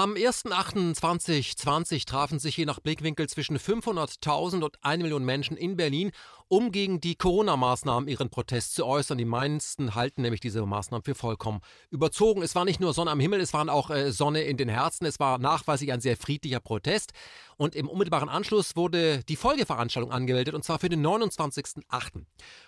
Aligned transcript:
Am 0.00 0.14
1.8.2020 0.14 2.06
trafen 2.06 2.38
sich 2.38 2.56
je 2.56 2.66
nach 2.66 2.78
Blickwinkel 2.78 3.28
zwischen 3.28 3.58
500.000 3.58 4.62
und 4.62 4.78
1 4.84 5.02
Million 5.02 5.24
Menschen 5.24 5.56
in 5.56 5.76
Berlin, 5.76 6.12
um 6.48 6.72
gegen 6.72 7.00
die 7.00 7.14
Corona-Maßnahmen 7.14 8.08
ihren 8.08 8.30
Protest 8.30 8.74
zu 8.74 8.86
äußern. 8.86 9.18
Die 9.18 9.24
meisten 9.24 9.94
halten 9.94 10.22
nämlich 10.22 10.40
diese 10.40 10.64
Maßnahmen 10.64 11.04
für 11.04 11.14
vollkommen 11.14 11.60
überzogen. 11.90 12.42
Es 12.42 12.54
war 12.54 12.64
nicht 12.64 12.80
nur 12.80 12.94
Sonne 12.94 13.10
am 13.10 13.20
Himmel, 13.20 13.40
es 13.40 13.52
waren 13.52 13.68
auch 13.68 13.90
äh, 13.90 14.12
Sonne 14.12 14.42
in 14.42 14.56
den 14.56 14.68
Herzen. 14.68 15.06
Es 15.06 15.20
war 15.20 15.38
nachweislich 15.38 15.92
ein 15.92 16.00
sehr 16.00 16.16
friedlicher 16.16 16.60
Protest. 16.60 17.12
Und 17.56 17.74
im 17.74 17.88
unmittelbaren 17.88 18.28
Anschluss 18.28 18.76
wurde 18.76 19.24
die 19.24 19.34
Folgeveranstaltung 19.34 20.12
angemeldet, 20.12 20.54
und 20.54 20.64
zwar 20.64 20.78
für 20.78 20.88
den 20.88 21.04
29.8. 21.04 22.24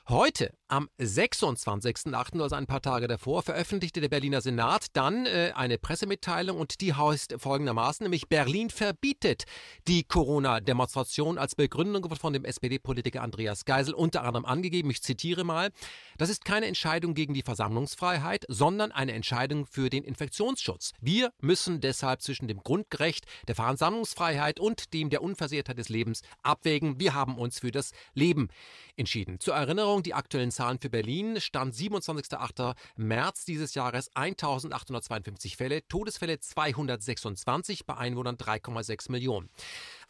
Heute, 0.09 0.53
am 0.67 0.89
26.8., 0.99 2.43
also 2.43 2.57
ein 2.57 2.67
paar 2.67 2.83
Tage 2.83 3.07
davor, 3.07 3.43
veröffentlichte 3.43 4.01
der 4.01 4.09
Berliner 4.09 4.41
Senat 4.41 4.87
dann 4.95 5.27
äh, 5.27 5.53
eine 5.55 5.79
Pressemitteilung 5.79 6.59
und 6.59 6.81
die 6.81 6.93
heißt 6.93 7.37
folgendermaßen, 7.39 8.03
nämlich 8.03 8.29
Berlin 8.29 8.69
verbietet 8.69 9.45
die 9.87 10.03
Corona-Demonstration 10.03 11.39
als 11.39 11.55
Begründung 11.55 12.11
von 12.17 12.33
dem 12.33 12.45
SPD-Politiker 12.45 13.23
Andreas 13.23 13.65
Geisel 13.71 13.95
unter 13.95 14.25
anderem 14.25 14.47
angegeben. 14.47 14.91
Ich 14.91 15.01
zitiere 15.01 15.45
mal, 15.45 15.71
das 16.19 16.29
ist 16.29 16.45
keine 16.45 16.67
Entscheidung 16.67 17.15
gegen 17.15 17.35
die 17.35 17.43
Versammlungsfreiheit, 17.43 18.45
sondern 18.49 18.91
eine 18.91 19.13
Entscheidung 19.13 19.65
für 19.65 19.91
den 19.91 20.03
Infektionsschutz. 20.03 20.93
Wir 21.01 21.33
müssen 21.41 21.81
deshalb 21.81 22.21
zwischen 22.21 22.49
dem 22.49 22.65
Grundrecht 22.65 23.27
der 23.47 23.55
Versammlungsfreiheit 23.55 24.59
und 24.59 24.93
dem 24.93 25.09
der 25.09 25.23
Unversehrtheit 25.23 25.79
des 25.79 25.89
Lebens 25.89 26.23
abwägen. 26.43 26.99
Wir 26.99 27.15
haben 27.15 27.39
uns 27.39 27.61
für 27.61 27.71
das 27.71 27.93
Leben 28.13 28.49
entschieden. 28.97 29.39
Zur 29.39 29.55
Erinnerung, 29.55 30.03
die 30.03 30.15
aktuellen 30.15 30.51
Zahlen 30.51 30.81
für 30.81 30.91
Berlin 30.91 31.41
stand 31.41 31.73
27.8. 31.73 32.75
März 32.97 33.45
dieses 33.45 33.75
Jahres 33.75 34.11
1852 34.17 35.57
Fälle, 35.57 35.87
Todesfälle 35.87 36.41
226, 36.41 37.87
bei 37.87 37.97
Einwohnern 37.97 38.37
3,6 38.37 39.13
Millionen. 39.13 39.49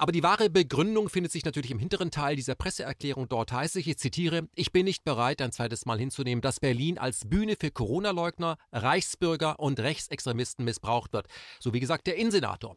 Aber 0.01 0.13
die 0.13 0.23
wahre 0.23 0.49
Begründung 0.49 1.11
findet 1.11 1.31
sich 1.31 1.45
natürlich 1.45 1.71
im 1.71 1.79
hinteren 1.79 2.11
Teil 2.11 2.35
dieser 2.35 2.55
Presseerklärung. 2.55 3.29
Dort 3.29 3.53
heißt 3.53 3.77
es, 3.77 3.87
ich 3.87 3.99
zitiere, 3.99 4.49
ich 4.55 4.73
bin 4.73 4.87
nicht 4.87 5.05
bereit, 5.05 5.43
ein 5.43 5.53
zweites 5.53 5.85
Mal 5.85 5.99
hinzunehmen, 5.99 6.41
dass 6.41 6.59
Berlin 6.59 6.97
als 6.97 7.29
Bühne 7.29 7.55
für 7.61 7.71
Corona-Leugner, 7.71 8.57
Reichsbürger 8.73 9.61
und 9.61 9.79
Rechtsextremisten 9.79 10.65
missbraucht 10.65 11.13
wird. 11.13 11.27
So 11.59 11.75
wie 11.75 11.81
gesagt 11.81 12.07
der 12.07 12.17
Innensenator. 12.17 12.77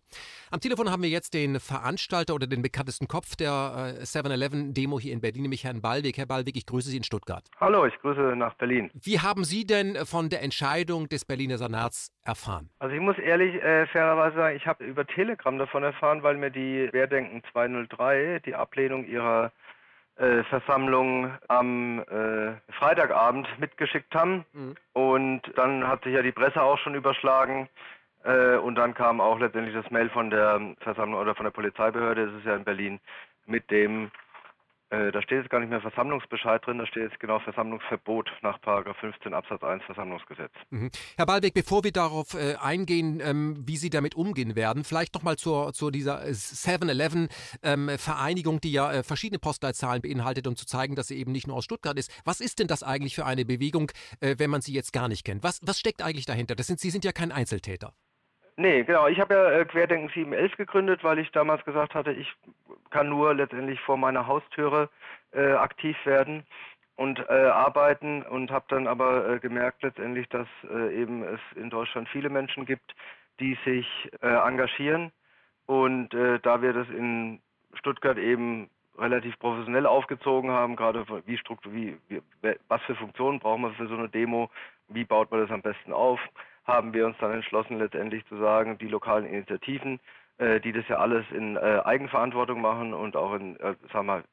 Am 0.52 0.60
Telefon 0.60 0.92
haben 0.92 1.02
wir 1.02 1.10
jetzt 1.10 1.34
den 1.34 1.62
Veranstalter 1.62 2.36
oder 2.36 2.46
den 2.46 2.62
bekanntesten 2.62 3.08
Kopf 3.08 3.38
der 3.38 3.96
äh, 4.02 4.04
7-Eleven-Demo 4.04 5.00
hier 5.00 5.14
in 5.14 5.22
Berlin, 5.22 5.44
nämlich 5.44 5.64
Herrn 5.64 5.80
Ballweg. 5.80 6.18
Herr 6.18 6.26
Ballweg, 6.26 6.58
ich 6.58 6.66
grüße 6.66 6.90
Sie 6.90 6.98
in 6.98 7.06
Stuttgart. 7.06 7.48
Hallo, 7.58 7.86
ich 7.86 7.98
grüße 8.02 8.36
nach 8.36 8.56
Berlin. 8.56 8.92
Wie 9.02 9.22
haben 9.22 9.46
Sie 9.46 9.66
denn 9.66 9.96
von 10.06 10.28
der 10.28 10.42
Entscheidung 10.42 11.08
des 11.08 11.24
Berliner 11.24 11.58
Senats 11.58 12.12
erfahren? 12.26 12.70
Also 12.80 12.96
ich 12.96 13.02
muss 13.02 13.18
ehrlich, 13.18 13.56
äh, 13.64 13.86
fairerweise 13.88 14.36
sagen, 14.36 14.56
ich 14.56 14.68
habe 14.68 14.84
über 14.84 15.06
Telegram 15.06 15.58
davon 15.58 15.84
erfahren, 15.84 16.24
weil 16.24 16.38
mir 16.38 16.50
die 16.50 16.90
Werte 16.92 17.14
Querdenken 17.14 17.44
203 17.52 18.42
die 18.46 18.56
Ablehnung 18.56 19.06
ihrer 19.06 19.52
äh, 20.16 20.44
Versammlung 20.44 21.32
am 21.48 22.00
äh, 22.00 22.54
Freitagabend 22.74 23.48
mitgeschickt 23.60 24.14
haben. 24.16 24.46
Mhm. 24.54 24.76
Und 24.94 25.42
dann 25.56 25.88
hat 25.88 26.04
sich 26.04 26.14
ja 26.14 26.22
die 26.22 26.32
Presse 26.32 26.62
auch 26.62 26.78
schon 26.80 26.96
überschlagen. 26.96 27.70
Äh, 28.24 28.56
und 28.56 28.76
dann 28.76 28.94
kam 28.94 29.22
auch 29.22 29.40
letztendlich 29.40 29.76
das 29.76 29.92
Mail 29.92 30.10
von 30.10 30.30
der 30.30 30.60
Versammlung 30.80 31.20
oder 31.20 31.36
von 31.36 31.46
der 31.46 31.52
Polizeibehörde, 31.52 32.28
das 32.28 32.36
ist 32.36 32.46
ja 32.46 32.56
in 32.56 32.64
Berlin, 32.64 33.00
mit 33.46 33.70
dem 33.70 34.12
da 35.12 35.22
steht 35.22 35.40
jetzt 35.40 35.50
gar 35.50 35.60
nicht 35.60 35.70
mehr 35.70 35.82
Versammlungsbescheid 35.82 36.66
drin, 36.66 36.78
da 36.78 36.86
steht 36.86 37.04
jetzt 37.04 37.20
genau 37.20 37.40
Versammlungsverbot 37.40 38.32
nach 38.42 38.60
15 39.00 39.34
Absatz 39.34 39.62
1 39.64 39.84
Versammlungsgesetz. 39.86 40.52
Mhm. 40.70 40.92
Herr 41.18 41.26
Ballweg, 41.26 41.54
bevor 41.54 41.84
wir 41.84 41.92
darauf 41.92 42.36
äh, 42.36 42.56
eingehen, 42.56 43.22
ähm, 43.24 43.62
wie 43.66 43.78
Sie 43.78 43.90
damit 43.90 44.16
umgehen 44.16 44.56
werden, 44.56 44.84
vielleicht 44.84 45.16
nochmal 45.16 45.38
zur, 45.38 45.74
zur 45.74 45.92
dieser 45.92 46.24
7-Eleven-Vereinigung, 46.24 48.56
ähm, 48.56 48.62
die 48.62 48.72
ja 48.72 48.92
äh, 48.92 49.04
verschiedene 49.04 49.40
Postleitzahlen 49.40 50.02
beinhaltet, 50.02 50.48
um 50.48 50.56
zu 50.56 50.66
zeigen, 50.66 50.96
dass 50.96 51.08
sie 51.08 51.18
eben 51.18 51.32
nicht 51.32 51.48
nur 51.48 51.58
aus 51.58 51.66
Stuttgart 51.66 51.98
ist. 51.98 52.12
Was 52.26 52.42
ist 52.42 52.60
denn 52.60 52.68
das 52.68 52.84
eigentlich 52.84 53.16
für 53.16 53.26
eine 53.26 53.46
Bewegung, 53.46 53.92
äh, 54.20 54.36
wenn 54.38 54.50
man 54.50 54.62
sie 54.62 54.74
jetzt 54.74 54.94
gar 54.94 55.08
nicht 55.08 55.24
kennt? 55.24 55.44
Was, 55.44 55.60
was 55.64 55.80
steckt 55.80 56.02
eigentlich 56.02 56.26
dahinter? 56.26 56.56
Das 56.56 56.68
sind, 56.68 56.80
sie 56.80 56.90
sind 56.90 57.06
ja 57.06 57.12
kein 57.12 57.32
Einzeltäter. 57.32 57.94
Nee, 58.56 58.84
genau. 58.84 59.08
Ich 59.08 59.20
habe 59.20 59.34
ja 59.34 59.52
äh, 59.52 59.66
Querdenken 59.66 60.10
711 60.10 60.58
gegründet, 60.58 61.04
weil 61.04 61.18
ich 61.20 61.32
damals 61.32 61.66
gesagt 61.66 61.96
hatte, 61.96 62.12
ich 62.12 62.32
kann 62.92 63.10
nur 63.10 63.34
letztendlich 63.34 63.80
vor 63.82 63.98
meiner 63.98 64.28
Haustüre 64.28 64.90
äh, 65.32 65.54
aktiv 65.54 65.98
werden 66.06 66.44
und 66.96 67.20
äh, 67.20 67.34
arbeiten 67.34 68.22
und 68.22 68.52
habe 68.52 68.66
dann 68.68 68.88
aber 68.88 69.28
äh, 69.28 69.40
gemerkt 69.40 69.82
letztendlich, 69.82 70.30
dass 70.30 70.48
äh, 70.70 71.02
eben 71.02 71.24
es 71.24 71.40
in 71.56 71.72
Deutschland 71.72 72.08
viele 72.10 72.30
Menschen 72.30 72.66
gibt, 72.66 72.94
die 73.40 73.58
sich 73.66 73.88
äh, 74.22 74.28
engagieren 74.28 75.12
und 75.66 76.10
da 76.10 76.62
wir 76.62 76.74
das 76.74 76.90
in 76.90 77.40
Stuttgart 77.76 78.18
eben 78.18 78.70
relativ 78.98 79.40
professionell 79.40 79.86
aufgezogen 79.86 80.52
haben, 80.52 80.76
gerade 80.76 81.06
wie 81.26 81.40
wie, 81.72 81.98
wie 82.10 82.22
was 82.68 82.82
für 82.82 82.96
Funktionen 82.96 83.40
brauchen 83.40 83.62
wir 83.62 83.72
für 83.72 83.88
so 83.88 83.96
eine 83.96 84.10
Demo, 84.10 84.50
wie 84.90 85.06
baut 85.06 85.32
man 85.32 85.40
das 85.40 85.52
am 85.52 85.62
besten 85.62 85.94
auf, 85.94 86.20
haben 86.66 86.94
wir 86.94 87.06
uns 87.06 87.18
dann 87.20 87.34
entschlossen, 87.34 87.78
letztendlich 87.78 88.26
zu 88.28 88.38
sagen, 88.38 88.78
die 88.78 88.88
lokalen 88.88 89.26
Initiativen, 89.26 90.00
äh, 90.38 90.60
die 90.60 90.72
das 90.72 90.88
ja 90.88 90.98
alles 90.98 91.26
in 91.32 91.58
äh, 91.58 91.82
Eigenverantwortung 91.84 92.62
machen 92.62 92.94
und 92.94 93.16
auch 93.16 93.36
in, 93.36 93.60
äh, 93.60 93.76
sagen 93.92 94.08
wir, 94.08 94.24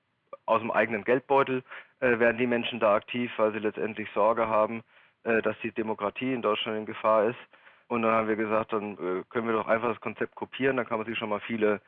aus 0.47 0.61
dem 0.61 0.71
eigenen 0.71 1.05
Geldbeutel 1.05 1.63
werden 2.01 2.39
die 2.39 2.47
Menschen 2.47 2.81
da 2.81 2.95
aktiv, 2.95 3.31
weil 3.37 3.53
sie 3.53 3.59
letztendlich 3.59 4.09
Sorge 4.15 4.49
haben, 4.49 4.83
dass 5.23 5.55
die 5.63 5.71
Demokratie 5.71 6.33
in 6.33 6.43
Deutschland 6.43 6.79
in 6.79 6.87
Gefahr 6.87 7.27
ist. 7.27 7.39
Und 7.89 8.03
dann 8.03 8.13
haben 8.13 8.27
wir 8.27 8.37
gesagt, 8.37 8.73
dann 8.73 8.97
können 9.29 9.47
wir 9.47 9.53
doch 9.53 9.69
einfach 9.69 9.91
das 9.91 10.01
Konzept 10.01 10.35
kopieren, 10.35 10.77
dann 10.77 10.87
kann 10.87 10.99
man 10.99 11.07
sich 11.07 11.19
schon 11.19 11.29
mal 11.29 11.41
viele, 11.41 11.81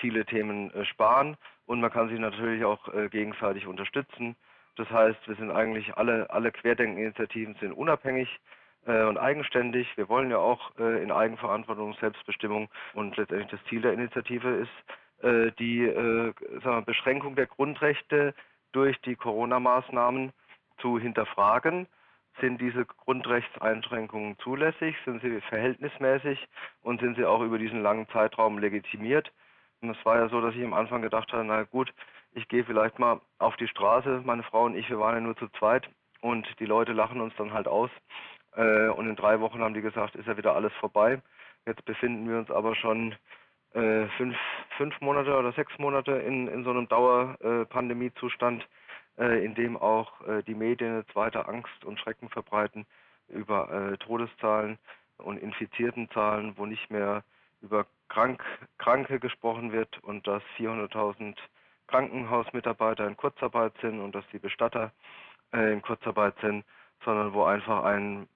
viele 0.00 0.24
Themen 0.24 0.72
sparen 0.86 1.36
und 1.66 1.80
man 1.80 1.92
kann 1.92 2.08
sich 2.08 2.18
natürlich 2.18 2.64
auch 2.64 2.88
gegenseitig 3.10 3.66
unterstützen. 3.66 4.34
Das 4.76 4.90
heißt, 4.90 5.28
wir 5.28 5.36
sind 5.36 5.50
eigentlich 5.52 5.96
alle, 5.96 6.30
alle 6.30 6.50
Querdenkeninitiativen 6.50 7.54
sind 7.60 7.72
unabhängig 7.72 8.28
und 8.92 9.18
eigenständig. 9.18 9.96
Wir 9.96 10.08
wollen 10.08 10.30
ja 10.30 10.38
auch 10.38 10.72
äh, 10.78 11.02
in 11.02 11.12
Eigenverantwortung, 11.12 11.94
Selbstbestimmung 12.00 12.68
und 12.94 13.16
letztendlich 13.16 13.50
das 13.50 13.64
Ziel 13.68 13.82
der 13.82 13.92
Initiative 13.92 14.48
ist 14.48 14.70
äh, 15.22 15.50
die 15.58 15.84
äh, 15.84 16.32
wir, 16.62 16.82
Beschränkung 16.82 17.34
der 17.34 17.46
Grundrechte 17.46 18.34
durch 18.72 19.00
die 19.00 19.16
Corona-Maßnahmen 19.16 20.32
zu 20.80 20.98
hinterfragen. 20.98 21.86
Sind 22.40 22.60
diese 22.60 22.84
Grundrechtseinschränkungen 22.84 24.38
zulässig? 24.38 24.96
Sind 25.04 25.20
sie 25.22 25.40
verhältnismäßig? 25.40 26.46
Und 26.82 27.00
sind 27.00 27.16
sie 27.16 27.24
auch 27.24 27.42
über 27.42 27.58
diesen 27.58 27.82
langen 27.82 28.08
Zeitraum 28.10 28.58
legitimiert? 28.58 29.32
Und 29.80 29.90
es 29.90 30.04
war 30.04 30.16
ja 30.16 30.28
so, 30.28 30.40
dass 30.40 30.54
ich 30.54 30.62
am 30.62 30.74
Anfang 30.74 31.02
gedacht 31.02 31.32
habe, 31.32 31.44
na 31.44 31.64
gut, 31.64 31.92
ich 32.32 32.46
gehe 32.46 32.64
vielleicht 32.64 32.98
mal 32.98 33.20
auf 33.38 33.56
die 33.56 33.66
Straße, 33.66 34.22
meine 34.24 34.44
Frau 34.44 34.64
und 34.64 34.76
ich, 34.76 34.88
wir 34.88 35.00
waren 35.00 35.14
ja 35.14 35.20
nur 35.20 35.36
zu 35.36 35.48
zweit 35.58 35.88
und 36.20 36.46
die 36.60 36.66
Leute 36.66 36.92
lachen 36.92 37.20
uns 37.20 37.34
dann 37.36 37.52
halt 37.52 37.66
aus. 37.66 37.90
Äh, 38.58 38.88
und 38.88 39.08
in 39.08 39.16
drei 39.16 39.40
Wochen 39.40 39.60
haben 39.60 39.74
die 39.74 39.80
gesagt, 39.80 40.16
ist 40.16 40.26
ja 40.26 40.36
wieder 40.36 40.54
alles 40.54 40.72
vorbei. 40.74 41.22
Jetzt 41.64 41.84
befinden 41.84 42.28
wir 42.28 42.38
uns 42.38 42.50
aber 42.50 42.74
schon 42.74 43.14
äh, 43.72 44.06
fünf, 44.16 44.36
fünf 44.76 45.00
Monate 45.00 45.36
oder 45.36 45.52
sechs 45.52 45.78
Monate 45.78 46.12
in, 46.12 46.48
in 46.48 46.64
so 46.64 46.70
einem 46.70 46.88
Dauerpandemiezustand, 46.88 48.66
äh, 49.16 49.44
in 49.44 49.54
dem 49.54 49.76
auch 49.76 50.26
äh, 50.26 50.42
die 50.42 50.54
Medien 50.54 50.92
eine 50.92 51.06
zweite 51.06 51.46
Angst 51.46 51.84
und 51.84 52.00
Schrecken 52.00 52.28
verbreiten 52.30 52.84
über 53.28 53.70
äh, 53.70 53.96
Todeszahlen 53.98 54.78
und 55.18 55.38
Infiziertenzahlen, 55.38 56.54
wo 56.56 56.66
nicht 56.66 56.90
mehr 56.90 57.22
über 57.60 57.86
Krank, 58.08 58.42
Kranke 58.78 59.20
gesprochen 59.20 59.70
wird 59.70 60.02
und 60.02 60.26
dass 60.26 60.42
400.000 60.58 61.36
Krankenhausmitarbeiter 61.86 63.06
in 63.06 63.16
Kurzarbeit 63.16 63.72
sind 63.80 64.00
und 64.00 64.14
dass 64.14 64.24
die 64.32 64.38
Bestatter 64.38 64.92
äh, 65.52 65.72
in 65.72 65.82
Kurzarbeit 65.82 66.34
sind, 66.40 66.64
sondern 67.04 67.32
wo 67.34 67.44
einfach 67.44 67.84
ein 67.84 68.26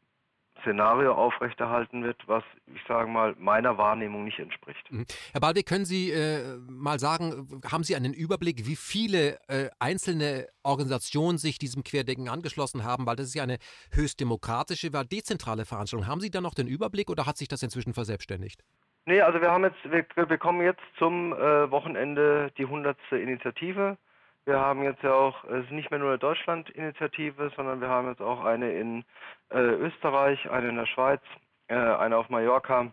Szenario 0.63 1.15
aufrechterhalten 1.15 2.03
wird, 2.03 2.17
was 2.27 2.43
ich 2.75 2.81
sage 2.89 3.09
mal 3.09 3.35
meiner 3.39 3.79
Wahrnehmung 3.79 4.25
nicht 4.25 4.39
entspricht. 4.39 4.91
Mhm. 4.91 5.05
Herr 5.33 5.41
Balbeck, 5.41 5.67
können 5.67 5.85
Sie 5.85 6.11
äh, 6.11 6.59
mal 6.69 6.99
sagen, 6.99 7.61
haben 7.71 7.85
Sie 7.85 7.95
einen 7.95 8.15
Überblick, 8.15 8.67
wie 8.67 8.77
viele 8.77 9.39
äh, 9.49 9.69
einzelne 9.79 10.49
Organisationen 10.63 11.39
sich 11.39 11.59
diesem 11.59 11.85
Querdenken 11.85 12.29
angeschlossen 12.29 12.85
haben, 12.85 13.07
weil 13.07 13.17
das 13.17 13.27
ist 13.27 13.35
ja 13.35 13.43
eine 13.43 13.59
höchst 13.93 14.21
demokratische, 14.21 14.93
war 14.93 15.05
dezentrale 15.05 15.65
Veranstaltung. 15.65 16.07
Haben 16.07 16.21
Sie 16.21 16.31
da 16.31 16.41
noch 16.41 16.55
den 16.55 16.67
Überblick 16.67 17.11
oder 17.11 17.27
hat 17.27 17.37
sich 17.37 17.49
das 17.49 17.63
inzwischen 17.63 17.95
verselbstständigt? 17.95 18.63
Nee, 19.05 19.21
also 19.21 19.41
wir 19.41 19.51
haben 19.51 19.65
jetzt, 19.65 19.83
wir, 19.85 20.07
wir 20.15 20.27
bekommen 20.27 20.63
jetzt 20.63 20.83
zum 20.99 21.33
äh, 21.33 21.71
Wochenende 21.71 22.53
die 22.57 22.65
100. 22.65 22.97
Initiative 23.11 23.97
wir 24.45 24.59
haben 24.59 24.83
jetzt 24.83 25.03
ja 25.03 25.13
auch, 25.13 25.45
es 25.45 25.65
ist 25.65 25.71
nicht 25.71 25.91
mehr 25.91 26.01
nur 26.01 26.11
eine 26.11 26.19
Deutschland-Initiative, 26.19 27.53
sondern 27.57 27.81
wir 27.81 27.89
haben 27.89 28.09
jetzt 28.09 28.23
auch 28.23 28.45
eine 28.45 28.73
in 28.73 29.05
äh, 29.51 29.59
Österreich, 29.59 30.51
eine 30.51 30.69
in 30.69 30.77
der 30.77 30.87
Schweiz, 30.87 31.21
äh, 31.69 31.75
eine 31.75 32.17
auf 32.17 32.29
Mallorca. 32.29 32.93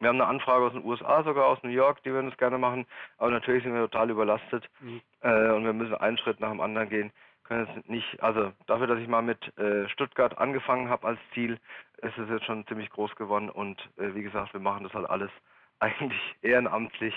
Wir 0.00 0.08
haben 0.08 0.20
eine 0.20 0.26
Anfrage 0.26 0.64
aus 0.64 0.72
den 0.72 0.84
USA, 0.84 1.22
sogar 1.22 1.46
aus 1.46 1.62
New 1.62 1.70
York, 1.70 2.02
die 2.02 2.12
würden 2.12 2.30
es 2.30 2.36
gerne 2.36 2.58
machen, 2.58 2.86
aber 3.18 3.30
natürlich 3.30 3.62
sind 3.62 3.74
wir 3.74 3.82
total 3.82 4.10
überlastet 4.10 4.68
mhm. 4.80 5.00
äh, 5.20 5.50
und 5.50 5.64
wir 5.64 5.72
müssen 5.72 5.94
einen 5.94 6.18
Schritt 6.18 6.40
nach 6.40 6.50
dem 6.50 6.60
anderen 6.60 6.88
gehen. 6.88 7.12
Können 7.44 7.68
es 7.68 7.88
nicht, 7.88 8.22
also 8.22 8.52
dafür, 8.66 8.86
dass 8.86 8.98
ich 8.98 9.06
mal 9.06 9.22
mit 9.22 9.56
äh, 9.58 9.88
Stuttgart 9.90 10.36
angefangen 10.38 10.88
habe 10.88 11.06
als 11.06 11.20
Ziel, 11.34 11.60
es 11.98 12.16
ist 12.18 12.30
jetzt 12.30 12.46
schon 12.46 12.66
ziemlich 12.66 12.90
groß 12.90 13.14
geworden 13.16 13.50
und 13.50 13.80
äh, 13.98 14.14
wie 14.14 14.22
gesagt, 14.22 14.52
wir 14.52 14.60
machen 14.60 14.82
das 14.82 14.94
halt 14.94 15.08
alles 15.08 15.30
eigentlich 15.78 16.36
ehrenamtlich 16.42 17.14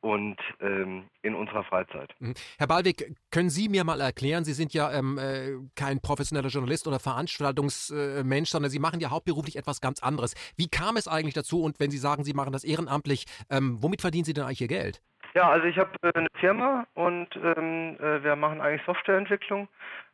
und 0.00 0.36
ähm, 0.60 1.04
in 1.22 1.34
unserer 1.34 1.64
Freizeit. 1.64 2.14
Mhm. 2.18 2.34
Herr 2.58 2.66
Ballweg, 2.66 3.14
können 3.30 3.50
Sie 3.50 3.68
mir 3.68 3.84
mal 3.84 4.00
erklären, 4.00 4.44
Sie 4.44 4.52
sind 4.52 4.72
ja 4.72 4.90
ähm, 4.92 5.18
äh, 5.18 5.52
kein 5.76 6.00
professioneller 6.00 6.48
Journalist 6.48 6.86
oder 6.86 6.98
Veranstaltungsmensch, 6.98 8.48
äh, 8.48 8.52
sondern 8.52 8.70
Sie 8.70 8.78
machen 8.78 9.00
ja 9.00 9.10
hauptberuflich 9.10 9.56
etwas 9.56 9.80
ganz 9.80 10.02
anderes. 10.02 10.34
Wie 10.56 10.68
kam 10.68 10.96
es 10.96 11.06
eigentlich 11.06 11.34
dazu 11.34 11.62
und 11.62 11.80
wenn 11.80 11.90
Sie 11.90 11.98
sagen, 11.98 12.24
Sie 12.24 12.32
machen 12.32 12.52
das 12.52 12.64
ehrenamtlich, 12.64 13.26
ähm, 13.50 13.78
womit 13.80 14.00
verdienen 14.00 14.24
Sie 14.24 14.32
denn 14.32 14.44
eigentlich 14.44 14.62
Ihr 14.62 14.68
Geld? 14.68 15.02
Ja, 15.34 15.48
also 15.48 15.66
ich 15.66 15.78
habe 15.78 15.90
äh, 16.02 16.12
eine 16.14 16.28
Firma 16.34 16.86
und 16.94 17.28
ähm, 17.36 17.96
äh, 18.00 18.22
wir 18.24 18.34
machen 18.36 18.60
eigentlich 18.60 18.84
Softwareentwicklung, 18.84 19.68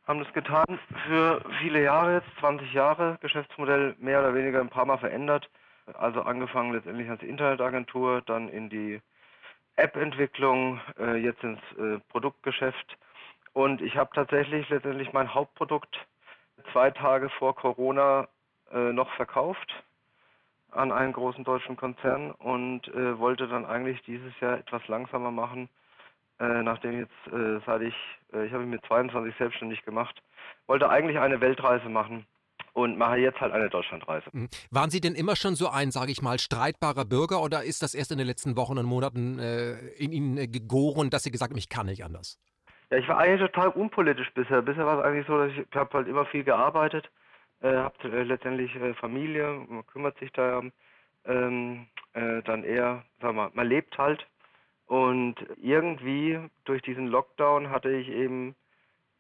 haben 0.06 0.22
das 0.22 0.32
getan 0.34 0.78
für 1.06 1.42
viele 1.60 1.82
Jahre 1.82 2.14
jetzt, 2.14 2.28
20 2.40 2.72
Jahre, 2.72 3.18
Geschäftsmodell 3.20 3.94
mehr 3.98 4.20
oder 4.20 4.34
weniger 4.34 4.60
ein 4.60 4.68
paar 4.68 4.84
Mal 4.84 4.98
verändert. 4.98 5.48
Also 5.94 6.22
angefangen 6.22 6.72
letztendlich 6.72 7.08
als 7.08 7.22
Internetagentur, 7.22 8.20
dann 8.26 8.48
in 8.48 8.68
die 8.68 9.00
App-Entwicklung, 9.76 10.80
äh, 10.98 11.16
jetzt 11.16 11.42
ins 11.42 11.60
äh, 11.78 11.98
Produktgeschäft. 12.10 12.96
Und 13.52 13.80
ich 13.80 13.96
habe 13.96 14.10
tatsächlich 14.14 14.68
letztendlich 14.68 15.12
mein 15.12 15.32
Hauptprodukt 15.32 15.96
zwei 16.72 16.90
Tage 16.90 17.28
vor 17.30 17.54
Corona 17.54 18.28
äh, 18.72 18.92
noch 18.92 19.10
verkauft 19.14 19.72
an 20.72 20.92
einen 20.92 21.12
großen 21.12 21.44
deutschen 21.44 21.76
Konzern 21.76 22.32
und 22.32 22.88
äh, 22.88 23.18
wollte 23.18 23.48
dann 23.48 23.64
eigentlich 23.64 24.02
dieses 24.02 24.38
Jahr 24.40 24.58
etwas 24.58 24.86
langsamer 24.88 25.30
machen, 25.30 25.68
äh, 26.38 26.62
nachdem 26.62 26.98
jetzt 26.98 27.32
äh, 27.32 27.60
seit 27.64 27.82
ich, 27.82 27.94
ich 28.32 28.52
habe 28.52 28.64
mich 28.64 28.80
mit 28.80 28.84
22 28.86 29.34
selbstständig 29.36 29.84
gemacht, 29.84 30.22
wollte 30.66 30.90
eigentlich 30.90 31.18
eine 31.18 31.40
Weltreise 31.40 31.88
machen 31.88 32.26
und 32.76 32.98
mache 32.98 33.16
jetzt 33.16 33.40
halt 33.40 33.54
eine 33.54 33.70
Deutschlandreise. 33.70 34.28
Mhm. 34.32 34.48
Waren 34.70 34.90
Sie 34.90 35.00
denn 35.00 35.14
immer 35.14 35.34
schon 35.34 35.54
so 35.54 35.68
ein, 35.68 35.90
sage 35.90 36.12
ich 36.12 36.20
mal, 36.20 36.38
streitbarer 36.38 37.06
Bürger 37.06 37.42
oder 37.42 37.64
ist 37.64 37.82
das 37.82 37.94
erst 37.94 38.12
in 38.12 38.18
den 38.18 38.26
letzten 38.26 38.54
Wochen 38.54 38.76
und 38.76 38.84
Monaten 38.84 39.38
äh, 39.38 39.78
in 39.96 40.12
Ihnen 40.12 40.36
äh, 40.36 40.46
gegoren, 40.46 41.08
dass 41.08 41.22
Sie 41.22 41.30
gesagt 41.30 41.52
haben, 41.52 41.58
ich 41.58 41.70
kann 41.70 41.86
nicht 41.86 42.04
anders? 42.04 42.38
Ja, 42.90 42.98
ich 42.98 43.08
war 43.08 43.16
eigentlich 43.16 43.40
total 43.40 43.68
unpolitisch 43.68 44.30
bisher. 44.34 44.60
Bisher 44.60 44.84
war 44.84 44.98
es 44.98 45.04
eigentlich 45.06 45.26
so, 45.26 45.38
dass 45.38 45.52
ich, 45.52 45.58
ich 45.58 45.74
habe 45.74 45.90
halt 45.94 46.06
immer 46.06 46.26
viel 46.26 46.44
gearbeitet, 46.44 47.10
äh, 47.62 47.72
habe 47.72 47.96
äh, 48.04 48.24
letztendlich 48.24 48.74
äh, 48.76 48.92
Familie, 48.92 49.64
man 49.70 49.86
kümmert 49.86 50.18
sich 50.18 50.30
da 50.32 50.60
ähm, 51.24 51.86
äh, 52.12 52.42
dann 52.42 52.62
eher, 52.62 53.04
sag 53.22 53.34
mal, 53.34 53.50
man 53.54 53.66
lebt 53.66 53.96
halt 53.96 54.26
und 54.84 55.36
irgendwie 55.56 56.38
durch 56.66 56.82
diesen 56.82 57.06
Lockdown 57.06 57.70
hatte 57.70 57.90
ich 57.90 58.08
eben 58.08 58.54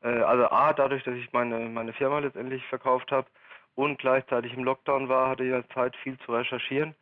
also 0.02 0.44
A, 0.50 0.72
dadurch, 0.72 1.02
dass 1.02 1.16
ich 1.16 1.32
meine, 1.32 1.58
meine 1.58 1.92
Firma 1.92 2.20
letztendlich 2.20 2.62
verkauft 2.66 3.10
habe, 3.10 3.26
und 3.76 3.98
gleichzeitig 3.98 4.52
im 4.54 4.64
Lockdown 4.64 5.08
war, 5.08 5.28
hatte 5.28 5.44
ich 5.44 5.50
ja 5.50 5.62
Zeit, 5.68 5.94
viel 5.96 6.18
zu 6.20 6.32
recherchieren. 6.32 6.94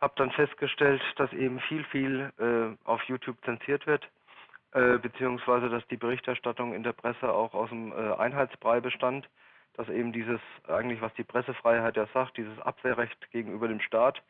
Habe 0.00 0.14
dann 0.16 0.30
festgestellt, 0.30 1.02
dass 1.16 1.32
eben 1.32 1.60
viel, 1.60 1.84
viel 1.84 2.32
äh, 2.38 2.88
auf 2.88 3.02
YouTube 3.04 3.36
zensiert 3.44 3.86
wird, 3.86 4.08
äh, 4.72 4.98
beziehungsweise 4.98 5.68
dass 5.68 5.86
die 5.88 5.96
Berichterstattung 5.96 6.74
in 6.74 6.82
der 6.82 6.92
Presse 6.92 7.30
auch 7.32 7.52
aus 7.54 7.68
dem 7.68 7.92
äh, 7.92 8.14
Einheitsbrei 8.14 8.80
bestand, 8.80 9.28
dass 9.74 9.88
eben 9.88 10.12
dieses, 10.12 10.40
eigentlich 10.68 11.00
was 11.00 11.12
die 11.14 11.24
Pressefreiheit 11.24 11.96
ja 11.96 12.06
sagt, 12.14 12.36
dieses 12.36 12.58
Abwehrrecht 12.60 13.30
gegenüber 13.30 13.68
dem 13.68 13.80
Staat 13.80 14.22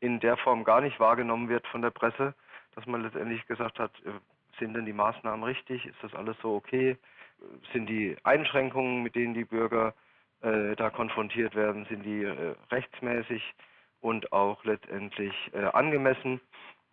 in 0.00 0.20
der 0.20 0.36
Form 0.36 0.64
gar 0.64 0.80
nicht 0.80 1.00
wahrgenommen 1.00 1.48
wird 1.48 1.66
von 1.68 1.82
der 1.82 1.90
Presse, 1.90 2.34
dass 2.74 2.86
man 2.86 3.02
letztendlich 3.02 3.46
gesagt 3.46 3.78
hat, 3.78 3.92
äh, 4.04 4.10
sind 4.58 4.74
denn 4.74 4.84
die 4.84 4.92
Maßnahmen 4.92 5.42
richtig, 5.42 5.86
ist 5.86 6.02
das 6.02 6.14
alles 6.14 6.36
so 6.42 6.54
okay, 6.54 6.98
sind 7.72 7.86
die 7.86 8.16
Einschränkungen, 8.24 9.02
mit 9.02 9.14
denen 9.14 9.32
die 9.32 9.44
Bürger 9.44 9.94
äh, 10.42 10.76
da 10.76 10.90
konfrontiert 10.90 11.54
werden, 11.54 11.86
sind 11.88 12.04
die 12.04 12.24
äh, 12.24 12.54
rechtsmäßig 12.70 13.42
und 14.00 14.32
auch 14.32 14.64
letztendlich 14.64 15.34
äh, 15.52 15.64
angemessen 15.64 16.40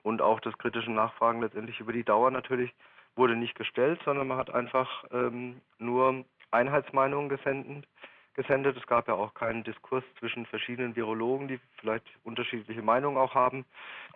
und 0.03 0.21
auch 0.21 0.39
das 0.39 0.57
kritische 0.57 0.91
Nachfragen 0.91 1.41
letztendlich 1.41 1.79
über 1.79 1.93
die 1.93 2.03
Dauer 2.03 2.31
natürlich 2.31 2.73
wurde 3.15 3.35
nicht 3.35 3.55
gestellt, 3.55 3.99
sondern 4.05 4.27
man 4.27 4.37
hat 4.37 4.53
einfach 4.53 5.05
ähm, 5.11 5.61
nur 5.79 6.23
Einheitsmeinungen 6.51 7.29
gesendet, 7.29 7.87
gesendet. 8.35 8.77
Es 8.77 8.87
gab 8.87 9.07
ja 9.07 9.15
auch 9.15 9.33
keinen 9.33 9.63
Diskurs 9.63 10.03
zwischen 10.19 10.45
verschiedenen 10.45 10.95
Virologen, 10.95 11.47
die 11.47 11.59
vielleicht 11.79 12.05
unterschiedliche 12.23 12.81
Meinungen 12.81 13.17
auch 13.17 13.33
haben. 13.35 13.65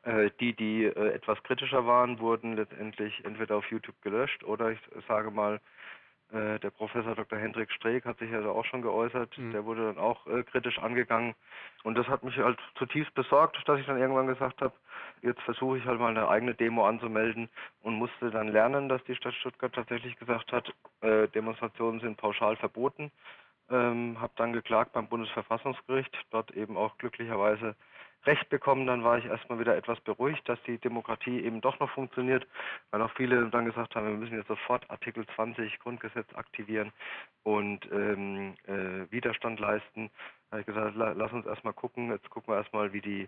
Äh, 0.03 0.29
die, 0.39 0.53
die 0.53 0.85
äh, 0.85 1.13
etwas 1.13 1.41
kritischer 1.43 1.85
waren, 1.85 2.19
wurden 2.19 2.55
letztendlich 2.55 3.25
entweder 3.25 3.57
auf 3.57 3.69
YouTube 3.71 3.99
gelöscht 4.01 4.43
oder 4.43 4.71
ich 4.71 4.79
sage 5.07 5.31
mal 5.31 5.59
äh, 6.31 6.59
der 6.59 6.69
Professor 6.69 7.15
Dr. 7.15 7.37
Hendrik 7.37 7.71
Streeck 7.71 8.05
hat 8.05 8.17
sich 8.19 8.31
ja 8.31 8.45
auch 8.45 8.65
schon 8.65 8.81
geäußert. 8.81 9.37
Mhm. 9.37 9.51
Der 9.51 9.65
wurde 9.65 9.85
dann 9.85 9.97
auch 9.97 10.25
äh, 10.27 10.43
kritisch 10.43 10.79
angegangen. 10.79 11.35
Und 11.83 11.97
das 11.97 12.07
hat 12.07 12.23
mich 12.23 12.37
halt 12.37 12.59
zutiefst 12.75 13.13
besorgt, 13.13 13.57
dass 13.67 13.79
ich 13.79 13.85
dann 13.85 13.99
irgendwann 13.99 14.27
gesagt 14.27 14.61
habe, 14.61 14.73
jetzt 15.21 15.41
versuche 15.41 15.77
ich 15.77 15.85
halt 15.85 15.99
mal 15.99 16.09
eine 16.09 16.27
eigene 16.27 16.53
Demo 16.53 16.85
anzumelden 16.85 17.49
und 17.81 17.95
musste 17.95 18.31
dann 18.31 18.47
lernen, 18.47 18.87
dass 18.87 19.03
die 19.05 19.15
Stadt 19.15 19.33
Stuttgart 19.35 19.73
tatsächlich 19.73 20.17
gesagt 20.17 20.51
hat, 20.51 20.73
äh, 21.01 21.27
Demonstrationen 21.29 21.99
sind 21.99 22.17
pauschal 22.17 22.55
verboten. 22.55 23.11
Ähm, 23.69 24.17
habe 24.19 24.33
dann 24.35 24.53
geklagt 24.53 24.93
beim 24.93 25.07
Bundesverfassungsgericht, 25.07 26.15
dort 26.31 26.51
eben 26.51 26.77
auch 26.77 26.97
glücklicherweise 26.97 27.75
Recht 28.25 28.49
bekommen, 28.49 28.85
dann 28.85 29.03
war 29.03 29.17
ich 29.17 29.25
erstmal 29.25 29.59
wieder 29.59 29.75
etwas 29.75 29.99
beruhigt, 30.01 30.47
dass 30.47 30.61
die 30.63 30.77
Demokratie 30.77 31.41
eben 31.41 31.59
doch 31.59 31.79
noch 31.79 31.89
funktioniert, 31.89 32.45
weil 32.91 33.01
auch 33.01 33.11
viele 33.15 33.49
dann 33.49 33.65
gesagt 33.65 33.95
haben, 33.95 34.07
wir 34.07 34.13
müssen 34.13 34.37
jetzt 34.37 34.47
sofort 34.47 34.87
Artikel 34.91 35.25
20 35.35 35.79
Grundgesetz 35.79 36.27
aktivieren 36.35 36.91
und 37.43 37.89
ähm, 37.91 38.55
äh, 38.67 39.11
Widerstand 39.11 39.59
leisten. 39.59 40.11
Da 40.49 40.57
habe 40.57 40.61
ich 40.61 40.67
gesagt, 40.67 40.95
la, 40.95 41.13
lass 41.13 41.31
uns 41.31 41.47
erstmal 41.47 41.73
gucken, 41.73 42.11
jetzt 42.11 42.29
gucken 42.29 42.53
wir 42.53 42.57
erstmal, 42.57 42.93
wie 42.93 43.01
die 43.01 43.27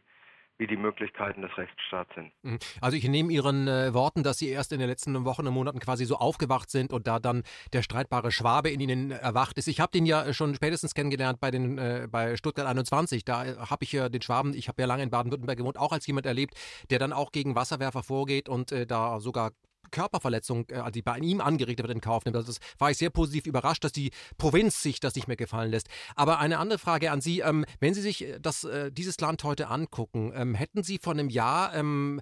wie 0.58 0.68
die 0.68 0.78
Möglichkeiten 0.78 1.42
des 1.42 1.58
Rechtsstaats 1.58 2.14
sind. 2.16 2.32
Mhm. 2.44 2.60
Also 2.80 2.96
ich 2.96 3.08
nehme 3.08 3.32
Ihren 3.32 3.68
äh, 3.68 3.94
Worten, 3.94 4.24
dass 4.24 4.38
Sie 4.38 4.50
erst 4.50 4.72
in 4.72 4.80
den 4.80 4.88
letzten 4.88 5.26
Wochen 5.26 5.48
und 5.48 5.54
Monaten 5.54 5.80
quasi 5.80 6.06
so 6.06 6.18
aufgewacht 6.18 6.70
sind 6.70 6.94
und 6.94 7.08
da 7.08 7.20
dann 7.20 7.44
der 7.74 7.82
streitbare 7.82 8.32
Schwabe 8.32 8.70
in 8.70 8.80
Ihnen 8.80 9.12
erwacht 9.12 9.58
ist. 9.58 9.68
Ich 9.68 9.80
habe 9.80 9.92
den 9.92 10.06
ja 10.06 10.34
schon 10.34 10.54
spätestens 10.56 10.94
kennengelernt 10.94 11.40
bei, 11.40 11.52
den, 11.52 11.78
äh, 11.78 12.08
bei 12.10 12.38
Stuttgart 12.38 12.68
21. 12.68 13.26
Da 13.26 13.46
äh, 13.46 13.56
habe 13.58 13.84
ich 13.84 13.92
ja 13.92 14.10
den 14.10 14.22
Schwaben, 14.22 14.54
ich 14.54 14.68
habe 14.68 14.82
ja 14.82 14.88
lange 14.88 15.04
in 15.04 15.10
Baden-Württemberg 15.10 15.58
gewohnt, 15.58 15.78
auch 15.78 15.92
als 15.92 16.06
jemand 16.06 16.26
erlebt, 16.26 16.56
der 16.90 17.00
dann 17.00 17.14
auch 17.14 17.32
gegen 17.32 17.56
Wasserwerfer 17.56 18.04
vorgeht 18.04 18.48
und 18.48 18.72
äh, 18.72 18.86
da 18.86 19.20
sogar 19.20 19.52
Körperverletzung, 19.94 20.68
äh, 20.70 20.92
die 20.92 21.02
bei 21.02 21.18
ihm 21.20 21.40
angerichtet 21.40 21.88
wird, 21.88 21.96
in 21.96 22.02
Kauf 22.02 22.26
nimmt. 22.26 22.36
Also 22.36 22.48
das 22.48 22.60
war 22.78 22.92
ich 22.92 22.98
sehr 22.98 23.10
positiv 23.10 23.46
überrascht, 23.46 23.84
dass 23.86 23.94
die 23.94 24.12
Provinz 24.38 24.82
sich 24.82 25.00
das 25.00 25.16
nicht 25.16 25.28
mehr 25.28 25.38
gefallen 25.38 25.72
lässt. 25.72 25.88
Aber 26.16 26.40
eine 26.40 26.60
andere 26.60 26.80
Frage 26.80 27.12
an 27.12 27.22
Sie, 27.22 27.40
ähm, 27.40 27.66
wenn 27.80 27.94
Sie 27.94 28.02
sich 28.02 28.26
äh, 28.26 28.40
das, 28.42 28.66
äh, 28.66 28.92
dieses 28.92 29.20
Land 29.22 29.44
heute 29.46 29.70
angucken, 29.70 30.34
ähm, 30.36 30.56
hätten 30.56 30.84
Sie 30.84 30.98
vor 30.98 31.14
einem 31.14 31.30
Jahr 31.30 31.74
ähm, 31.74 32.20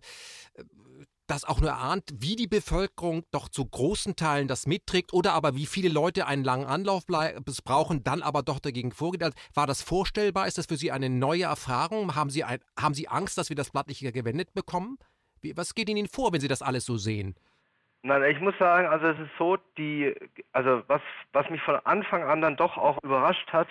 das 1.31 1.45
auch 1.45 1.61
nur 1.61 1.69
erahnt, 1.69 2.03
wie 2.13 2.35
die 2.35 2.47
Bevölkerung 2.47 3.23
doch 3.31 3.47
zu 3.47 3.63
großen 3.65 4.17
Teilen 4.17 4.49
das 4.49 4.67
mitträgt 4.67 5.13
oder 5.13 5.31
aber 5.31 5.55
wie 5.55 5.65
viele 5.65 5.87
Leute 5.87 6.27
einen 6.27 6.43
langen 6.43 6.65
Anlauf 6.65 7.05
brauchen, 7.05 8.03
dann 8.03 8.21
aber 8.21 8.43
doch 8.43 8.59
dagegen 8.59 8.91
vorgeht. 8.91 9.23
Also, 9.23 9.37
war 9.53 9.65
das 9.65 9.81
vorstellbar? 9.81 10.47
Ist 10.47 10.57
das 10.57 10.65
für 10.65 10.75
Sie 10.75 10.91
eine 10.91 11.09
neue 11.09 11.43
Erfahrung? 11.43 12.15
Haben 12.15 12.29
Sie, 12.29 12.43
ein, 12.43 12.59
haben 12.77 12.93
Sie 12.93 13.07
Angst, 13.07 13.37
dass 13.37 13.47
wir 13.47 13.55
das 13.55 13.71
Blatt 13.71 13.87
nicht 13.87 14.01
gewendet 14.01 14.53
bekommen? 14.53 14.97
Wie, 15.39 15.55
was 15.55 15.73
geht 15.73 15.87
Ihnen 15.87 16.07
vor, 16.07 16.33
wenn 16.33 16.41
Sie 16.41 16.49
das 16.49 16.61
alles 16.61 16.85
so 16.85 16.97
sehen? 16.97 17.35
Nein, 18.03 18.23
ich 18.23 18.39
muss 18.39 18.57
sagen, 18.57 18.87
also 18.87 19.07
es 19.07 19.19
ist 19.19 19.37
so, 19.37 19.57
die, 19.77 20.15
also 20.53 20.81
was, 20.87 21.01
was 21.33 21.47
mich 21.51 21.61
von 21.61 21.75
Anfang 21.83 22.23
an 22.23 22.41
dann 22.41 22.55
doch 22.55 22.75
auch 22.77 22.97
überrascht 23.03 23.53
hat, 23.53 23.67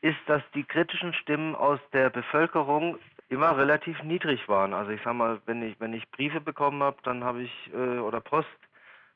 ist, 0.00 0.18
dass 0.26 0.42
die 0.54 0.62
kritischen 0.62 1.12
Stimmen 1.12 1.56
aus 1.56 1.80
der 1.92 2.10
Bevölkerung 2.10 2.98
immer 3.30 3.56
relativ 3.56 4.00
niedrig 4.04 4.48
waren. 4.48 4.74
Also 4.74 4.92
ich 4.92 5.00
sag 5.02 5.14
mal, 5.14 5.40
wenn 5.46 5.60
ich, 5.62 5.80
wenn 5.80 5.92
ich 5.92 6.08
Briefe 6.12 6.40
bekommen 6.40 6.84
habe, 6.84 6.98
dann 7.02 7.24
habe 7.24 7.42
ich, 7.42 7.70
äh, 7.74 7.98
oder 7.98 8.20
Post, 8.20 8.48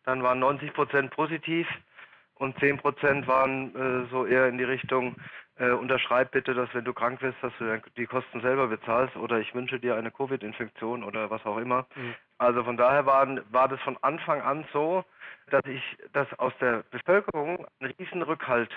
dann 0.05 0.25
waren 0.25 0.41
90 0.41 0.73
Prozent 0.73 1.11
positiv 1.13 1.69
und 2.35 2.59
10 2.59 2.79
Prozent 2.79 3.29
waren 3.29 3.75
äh, 3.77 4.09
so 4.11 4.27
eher 4.27 4.49
in 4.49 4.59
die 4.59 4.65
Richtung, 4.65 5.15
äh, 5.59 5.71
unterschreib 5.71 6.31
bitte, 6.31 6.55
dass 6.55 6.73
wenn 6.75 6.85
du 6.85 6.93
krank 6.93 7.21
wirst, 7.23 7.39
dass 7.43 7.53
du 7.59 7.81
die 7.97 8.07
Kosten 8.07 8.41
selber 8.41 8.69
bezahlst 8.69 9.17
oder 9.17 9.39
ich 9.39 9.55
wünsche 9.55 9.81
dir 9.81 9.97
eine 9.97 10.11
Covid-Infektion 10.11 11.03
oder 11.03 11.31
was 11.31 11.45
auch 11.45 11.59
immer. 11.59 11.87
Mhm. 11.95 12.15
Also 12.39 12.65
von 12.65 12.77
daher 12.77 13.07
waren, 13.07 13.41
war 13.51 13.69
das 13.69 13.81
von 13.81 13.97
Anfang 14.03 14.41
an 14.41 14.65
so, 14.73 15.05
dass 15.51 15.65
ich, 15.67 15.83
dass 16.13 16.27
aus 16.39 16.53
der 16.61 16.85
Bevölkerung 16.91 17.67
ein 17.81 17.93
Riesenrückhalt 17.99 18.71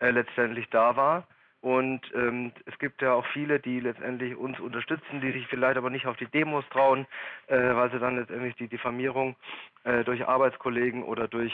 äh, 0.00 0.10
letztendlich 0.10 0.68
da 0.70 0.96
war. 0.96 1.26
Und 1.60 2.00
ähm, 2.14 2.50
es 2.66 2.76
gibt 2.80 3.02
ja 3.02 3.12
auch 3.12 3.26
viele, 3.26 3.60
die 3.60 3.78
letztendlich 3.78 4.34
uns 4.34 4.58
unterstützen, 4.58 5.20
die 5.20 5.30
sich 5.30 5.46
vielleicht 5.46 5.76
aber 5.76 5.90
nicht 5.90 6.06
auf 6.06 6.16
die 6.16 6.26
Demos 6.26 6.64
trauen, 6.70 7.06
äh, 7.46 7.56
weil 7.56 7.90
sie 7.92 8.00
dann 8.00 8.16
letztendlich 8.16 8.56
die 8.56 8.66
Diffamierung 8.66 9.36
äh, 9.84 10.02
durch 10.02 10.26
Arbeitskollegen 10.26 11.04
oder 11.04 11.28
durch 11.28 11.52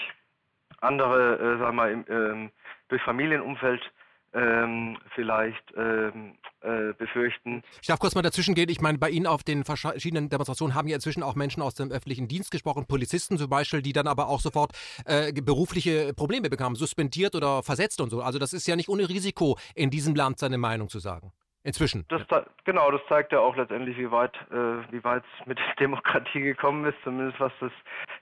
andere, 0.81 1.35
äh, 1.35 1.59
sagen 1.59 1.61
wir 1.61 1.73
mal, 1.73 1.93
im, 1.93 2.05
ähm, 2.09 2.51
durch 2.89 3.03
Familienumfeld 3.03 3.93
ähm, 4.35 4.99
vielleicht 5.15 5.63
ähm, 5.77 6.35
äh, 6.61 6.93
befürchten. 6.95 7.63
Ich 7.81 7.89
darf 7.89 7.99
kurz 7.99 8.15
mal 8.15 8.23
dazwischen 8.23 8.55
gehen. 8.55 8.69
Ich 8.69 8.81
meine, 8.81 8.99
bei 8.99 9.11
Ihnen 9.11 9.27
auf 9.27 9.43
den 9.43 9.65
verschiedenen 9.65 10.29
Demonstrationen 10.29 10.75
haben 10.75 10.89
ja 10.89 10.97
inzwischen 10.97 11.23
auch 11.23 11.35
Menschen 11.35 11.63
aus 11.63 11.75
dem 11.75 11.91
öffentlichen 11.91 12.29
Dienst 12.29 12.51
gesprochen, 12.51 12.87
Polizisten 12.87 13.39
zum 13.39 13.49
Beispiel, 13.49 13.83
die 13.83 13.93
dann 13.93 14.07
aber 14.07 14.29
auch 14.29 14.41
sofort 14.41 14.73
äh, 15.07 15.33
berufliche 15.33 16.13
Probleme 16.15 16.51
bekamen, 16.51 16.77
suspendiert 16.77 17.35
oder 17.35 17.63
versetzt 17.63 18.01
und 18.01 18.11
so. 18.11 18.21
Also 18.21 18.39
das 18.39 18.53
ist 18.53 18.67
ja 18.67 18.77
nicht 18.77 18.89
ohne 18.89 19.09
Risiko, 19.09 19.59
in 19.75 19.91
diesem 19.91 20.15
Land 20.15 20.39
seine 20.39 20.59
Meinung 20.59 20.89
zu 20.89 20.99
sagen. 20.99 21.33
Inzwischen. 21.65 22.07
Das, 22.09 22.23
genau, 22.65 22.91
das 22.91 23.01
zeigt 23.09 23.33
ja 23.33 23.41
auch 23.41 23.57
letztendlich, 23.57 23.99
wie 23.99 24.11
weit 24.11 24.35
äh, 24.51 24.91
wie 24.91 25.03
weit 25.05 25.23
es 25.39 25.47
mit 25.47 25.59
Demokratie 25.81 26.41
gekommen 26.41 26.85
ist, 26.87 26.97
zumindest 27.03 27.39
was 27.41 27.53
das 27.61 27.73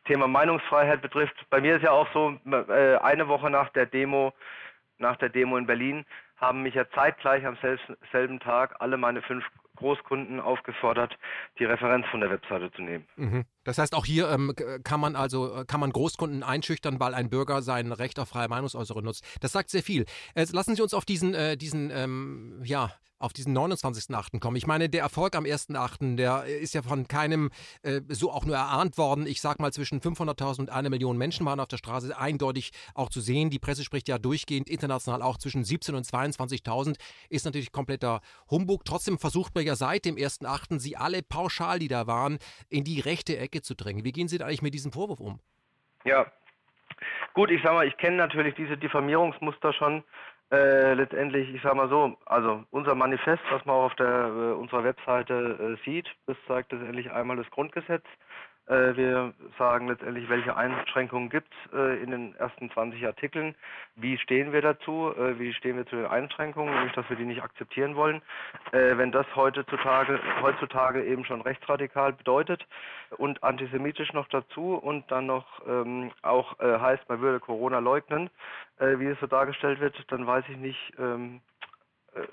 Thema 0.06 0.26
Meinungsfreiheit 0.26 1.02
betrifft. 1.02 1.34
Bei 1.50 1.60
mir 1.60 1.76
ist 1.76 1.82
ja 1.82 1.90
auch 1.90 2.08
so, 2.12 2.34
äh, 2.50 2.96
eine 2.96 3.28
Woche 3.28 3.50
nach 3.50 3.68
der 3.70 3.86
Demo, 3.86 4.32
nach 4.98 5.16
der 5.16 5.28
Demo 5.28 5.56
in 5.56 5.66
Berlin, 5.66 6.04
haben 6.36 6.62
mich 6.62 6.74
ja 6.74 6.88
zeitgleich 6.90 7.44
am 7.46 7.56
selben 8.12 8.40
Tag 8.40 8.76
alle 8.80 8.96
meine 8.96 9.22
fünf 9.22 9.44
Großkunden 9.76 10.40
aufgefordert, 10.40 11.18
die 11.58 11.64
Referenz 11.64 12.06
von 12.08 12.20
der 12.20 12.30
Webseite 12.30 12.70
zu 12.72 12.82
nehmen. 12.82 13.06
Mhm. 13.16 13.44
Das 13.66 13.78
heißt, 13.78 13.94
auch 13.94 14.06
hier 14.06 14.30
ähm, 14.30 14.54
kann 14.84 15.00
man 15.00 15.16
also 15.16 15.52
äh, 15.52 15.64
kann 15.64 15.80
man 15.80 15.90
Großkunden 15.90 16.42
einschüchtern, 16.42 17.00
weil 17.00 17.14
ein 17.14 17.28
Bürger 17.28 17.62
sein 17.62 17.90
Recht 17.92 18.18
auf 18.18 18.28
freie 18.28 18.48
Meinungsäußerung 18.48 19.04
nutzt. 19.04 19.24
Das 19.40 19.52
sagt 19.52 19.70
sehr 19.70 19.82
viel. 19.82 20.06
Jetzt 20.36 20.52
lassen 20.52 20.76
Sie 20.76 20.82
uns 20.82 20.94
auf 20.94 21.04
diesen 21.04 21.34
äh, 21.34 21.56
diesen 21.56 21.90
ähm, 21.90 22.62
ja 22.64 22.92
auf 23.18 23.32
diesen 23.32 23.56
29.8. 23.56 24.40
kommen. 24.40 24.56
Ich 24.56 24.66
meine, 24.66 24.88
der 24.88 25.02
Erfolg 25.02 25.36
am 25.36 25.44
1.8., 25.44 26.16
der 26.16 26.44
ist 26.44 26.74
ja 26.74 26.82
von 26.82 27.08
keinem 27.08 27.50
äh, 27.82 28.02
so 28.08 28.30
auch 28.30 28.44
nur 28.44 28.56
erahnt 28.56 28.98
worden. 28.98 29.26
Ich 29.26 29.40
sag 29.40 29.58
mal, 29.58 29.72
zwischen 29.72 30.00
500.000 30.00 30.60
und 30.60 30.70
einer 30.70 30.90
Million 30.90 31.16
Menschen 31.16 31.46
waren 31.46 31.60
auf 31.60 31.68
der 31.68 31.78
Straße 31.78 32.16
eindeutig 32.16 32.72
auch 32.94 33.08
zu 33.08 33.20
sehen. 33.20 33.48
Die 33.48 33.58
Presse 33.58 33.84
spricht 33.84 34.08
ja 34.08 34.18
durchgehend 34.18 34.68
international 34.68 35.22
auch 35.22 35.38
zwischen 35.38 35.64
17.000 35.64 35.96
und 35.96 36.06
22.000. 36.06 36.96
Ist 37.30 37.46
natürlich 37.46 37.72
kompletter 37.72 38.20
Humbug. 38.50 38.84
Trotzdem 38.84 39.18
versucht 39.18 39.54
man 39.54 39.64
ja 39.64 39.76
seit 39.76 40.04
dem 40.04 40.16
1.8. 40.16 40.78
sie 40.78 40.96
alle 40.96 41.22
pauschal, 41.22 41.78
die 41.78 41.88
da 41.88 42.06
waren, 42.06 42.38
in 42.68 42.84
die 42.84 43.00
rechte 43.00 43.38
Ecke 43.38 43.55
zu 43.62 43.74
drängen. 43.74 44.04
Wie 44.04 44.12
gehen 44.12 44.28
Sie 44.28 44.38
da 44.38 44.46
eigentlich 44.46 44.62
mit 44.62 44.74
diesem 44.74 44.92
Vorwurf 44.92 45.20
um? 45.20 45.40
Ja, 46.04 46.26
Gut, 47.34 47.50
ich 47.50 47.62
sag 47.62 47.74
mal, 47.74 47.86
ich 47.86 47.96
kenne 47.98 48.16
natürlich 48.16 48.54
diese 48.54 48.78
Diffamierungsmuster 48.78 49.72
schon 49.74 50.02
äh, 50.50 50.94
letztendlich, 50.94 51.54
ich 51.54 51.60
sage 51.60 51.74
mal 51.76 51.88
so, 51.88 52.16
also 52.24 52.64
unser 52.70 52.94
Manifest, 52.94 53.42
was 53.50 53.64
man 53.66 53.76
auch 53.76 53.84
auf 53.84 53.94
der, 53.96 54.06
äh, 54.06 54.52
unserer 54.54 54.84
Webseite 54.84 55.76
äh, 55.78 55.84
sieht, 55.84 56.08
das 56.26 56.36
zeigt 56.46 56.72
letztendlich 56.72 57.10
einmal 57.10 57.36
das 57.36 57.50
Grundgesetz, 57.50 58.04
wir 58.68 59.32
sagen 59.58 59.88
letztendlich, 59.88 60.28
welche 60.28 60.56
Einschränkungen 60.56 61.30
gibt 61.30 61.52
es 61.52 61.72
äh, 61.72 62.02
in 62.02 62.10
den 62.10 62.34
ersten 62.34 62.70
20 62.70 63.06
Artikeln. 63.06 63.54
Wie 63.94 64.18
stehen 64.18 64.52
wir 64.52 64.60
dazu? 64.60 65.14
Äh, 65.16 65.38
wie 65.38 65.52
stehen 65.52 65.76
wir 65.76 65.86
zu 65.86 65.96
den 65.96 66.06
Einschränkungen? 66.06 66.74
Nämlich, 66.74 66.92
dass 66.94 67.08
wir 67.08 67.16
die 67.16 67.24
nicht 67.24 67.42
akzeptieren 67.42 67.94
wollen. 67.94 68.22
wenn 68.72 69.12
das 69.12 69.26
heutzutage, 69.36 70.18
heutzutage 70.42 71.04
eben 71.04 71.24
schon 71.24 71.40
rechtsradikal 71.40 72.12
bedeutet 72.12 72.66
und 73.16 73.42
antisemitisch 73.42 74.12
noch 74.12 74.28
dazu 74.28 74.74
und 74.74 75.10
dann 75.10 75.26
noch 75.26 75.46
ähm, 75.66 76.10
auch 76.22 76.58
heißt, 76.58 77.08
man 77.08 77.20
würde 77.20 77.40
Corona 77.40 77.78
leugnen, 77.78 78.30
wie 78.78 79.06
es 79.06 79.20
so 79.20 79.26
dargestellt 79.26 79.80
wird, 79.80 79.96
dann 80.08 80.26
weiß 80.26 80.44
ich 80.48 80.56
nicht, 80.56 80.92
ähm, 80.98 81.40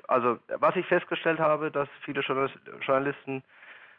also 0.07 0.39
was 0.59 0.75
ich 0.75 0.85
festgestellt 0.87 1.39
habe, 1.39 1.71
dass 1.71 1.87
viele 2.03 2.21
Journalisten 2.21 3.43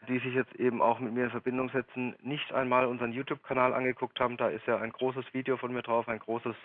die 0.05 0.19
sich 0.19 0.33
jetzt 0.33 0.55
eben 0.55 0.81
auch 0.81 0.99
mit 0.99 1.13
mir 1.13 1.25
in 1.25 1.31
Verbindung 1.31 1.69
setzen, 1.69 2.15
nicht 2.21 2.53
einmal 2.53 2.85
unseren 2.85 3.11
YouTube-Kanal 3.11 3.73
angeguckt 3.73 4.19
haben. 4.19 4.37
Da 4.37 4.49
ist 4.49 4.65
ja 4.67 4.77
ein 4.77 4.91
großes 4.91 5.25
Video 5.33 5.57
von 5.57 5.73
mir 5.73 5.81
drauf, 5.81 6.07
ein 6.07 6.19
großes 6.19 6.55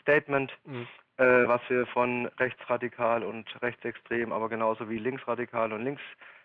Statement, 0.00 0.52
mhm. 0.64 0.86
äh, 1.16 1.48
was 1.48 1.60
wir 1.68 1.86
von 1.86 2.26
rechtsradikal 2.38 3.22
und 3.22 3.46
rechtsextrem, 3.62 4.32
aber 4.32 4.48
genauso 4.48 4.88
wie 4.90 4.98
linksradikal 4.98 5.72
und 5.72 5.82
links 5.82 6.02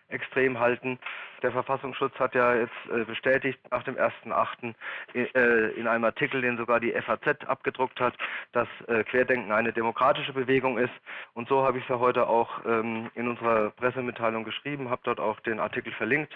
extrem 0.08 0.58
halten. 0.58 0.98
Der 1.42 1.52
Verfassungsschutz 1.52 2.14
hat 2.18 2.34
ja 2.34 2.54
jetzt 2.54 2.72
äh, 2.90 3.04
bestätigt 3.04 3.58
nach 3.70 3.82
dem 3.82 3.96
1.8. 3.96 4.74
Äh, 5.14 5.78
in 5.78 5.86
einem 5.86 6.04
Artikel, 6.04 6.40
den 6.40 6.56
sogar 6.56 6.80
die 6.80 6.92
FAZ 6.92 7.44
abgedruckt 7.46 8.00
hat, 8.00 8.14
dass 8.52 8.68
äh, 8.88 9.04
Querdenken 9.04 9.52
eine 9.52 9.72
demokratische 9.72 10.32
Bewegung 10.32 10.78
ist. 10.78 10.92
Und 11.34 11.48
so 11.48 11.62
habe 11.62 11.78
ich 11.78 11.84
es 11.84 11.90
ja 11.90 11.98
heute 11.98 12.26
auch 12.26 12.64
ähm, 12.64 13.10
in 13.14 13.28
unserer 13.28 13.70
Pressemitteilung 13.70 14.44
geschrieben, 14.44 14.90
habe 14.90 15.02
dort 15.04 15.20
auch 15.20 15.40
den 15.40 15.60
Artikel 15.60 15.92
verlinkt. 15.92 16.32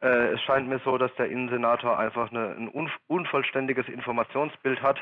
Es 0.00 0.40
scheint 0.42 0.68
mir 0.68 0.80
so, 0.84 0.98
dass 0.98 1.14
der 1.14 1.30
Innensenator 1.30 1.98
einfach 1.98 2.30
ein 2.30 2.68
unvollständiges 3.06 3.88
Informationsbild 3.88 4.82
hat 4.82 4.98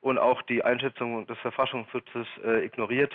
und 0.00 0.18
auch 0.18 0.40
die 0.42 0.64
Einschätzung 0.64 1.26
des 1.26 1.38
Verfassungsschutzes 1.40 2.26
ignoriert. 2.62 3.12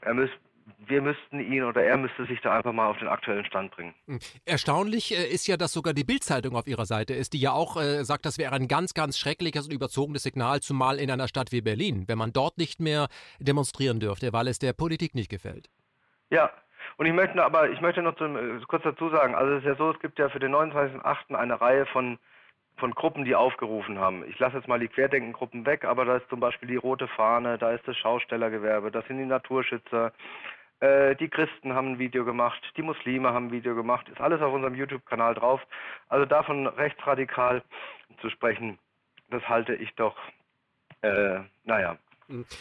Er 0.00 0.14
müsste 0.14 0.38
wir 0.78 1.02
müssten 1.02 1.40
ihn 1.40 1.64
oder 1.64 1.82
er 1.82 1.96
müsste 1.96 2.26
sich 2.26 2.40
da 2.40 2.56
einfach 2.56 2.72
mal 2.72 2.86
auf 2.86 2.98
den 2.98 3.08
aktuellen 3.08 3.44
Stand 3.44 3.70
bringen. 3.72 3.94
Hm. 4.06 4.18
Erstaunlich 4.44 5.16
äh, 5.16 5.26
ist 5.26 5.46
ja, 5.46 5.56
dass 5.56 5.72
sogar 5.72 5.94
die 5.94 6.04
Bildzeitung 6.04 6.56
auf 6.56 6.66
ihrer 6.66 6.86
Seite 6.86 7.14
ist, 7.14 7.32
die 7.32 7.40
ja 7.40 7.52
auch 7.52 7.76
äh, 7.76 8.04
sagt, 8.04 8.26
das 8.26 8.38
wäre 8.38 8.54
ein 8.54 8.68
ganz, 8.68 8.94
ganz 8.94 9.18
schreckliches 9.18 9.66
und 9.66 9.72
überzogenes 9.72 10.22
Signal, 10.22 10.60
zumal 10.60 10.98
in 10.98 11.10
einer 11.10 11.28
Stadt 11.28 11.52
wie 11.52 11.60
Berlin, 11.60 12.04
wenn 12.08 12.18
man 12.18 12.32
dort 12.32 12.58
nicht 12.58 12.80
mehr 12.80 13.08
demonstrieren 13.38 14.00
dürfte, 14.00 14.32
weil 14.32 14.48
es 14.48 14.58
der 14.58 14.72
Politik 14.72 15.14
nicht 15.14 15.30
gefällt. 15.30 15.68
Ja, 16.30 16.50
und 16.96 17.06
ich 17.06 17.12
möchte 17.12 17.42
aber, 17.42 17.70
ich 17.70 17.80
möchte 17.80 18.02
noch 18.02 18.16
zum, 18.16 18.36
äh, 18.36 18.60
kurz 18.68 18.82
dazu 18.82 19.08
sagen, 19.10 19.34
also 19.34 19.54
es 19.54 19.62
ist 19.62 19.68
ja 19.68 19.74
so, 19.76 19.90
es 19.90 20.00
gibt 20.00 20.18
ja 20.18 20.28
für 20.28 20.38
den 20.38 20.54
29.08. 20.54 21.34
eine 21.34 21.60
Reihe 21.60 21.86
von 21.86 22.18
von 22.80 22.92
Gruppen, 22.92 23.24
die 23.24 23.36
aufgerufen 23.36 23.98
haben. 23.98 24.24
Ich 24.26 24.38
lasse 24.38 24.56
jetzt 24.56 24.66
mal 24.66 24.80
die 24.80 24.88
Querdenkengruppen 24.88 25.66
weg, 25.66 25.84
aber 25.84 26.04
da 26.04 26.16
ist 26.16 26.28
zum 26.28 26.40
Beispiel 26.40 26.68
die 26.68 26.76
Rote 26.76 27.06
Fahne, 27.06 27.58
da 27.58 27.70
ist 27.70 27.86
das 27.86 27.96
Schaustellergewerbe, 27.98 28.90
das 28.90 29.06
sind 29.06 29.18
die 29.18 29.26
Naturschützer, 29.26 30.12
die 30.80 31.28
Christen 31.28 31.74
haben 31.74 31.92
ein 31.92 31.98
Video 31.98 32.24
gemacht, 32.24 32.62
die 32.76 32.82
Muslime 32.82 33.32
haben 33.34 33.48
ein 33.48 33.52
Video 33.52 33.74
gemacht, 33.74 34.08
ist 34.08 34.20
alles 34.20 34.40
auf 34.40 34.54
unserem 34.54 34.74
YouTube-Kanal 34.74 35.34
drauf. 35.34 35.60
Also 36.08 36.24
davon 36.24 36.66
rechtsradikal 36.66 37.62
zu 38.22 38.30
sprechen, 38.30 38.78
das 39.28 39.46
halte 39.48 39.74
ich 39.74 39.94
doch, 39.96 40.16
äh, 41.02 41.40
naja, 41.64 41.98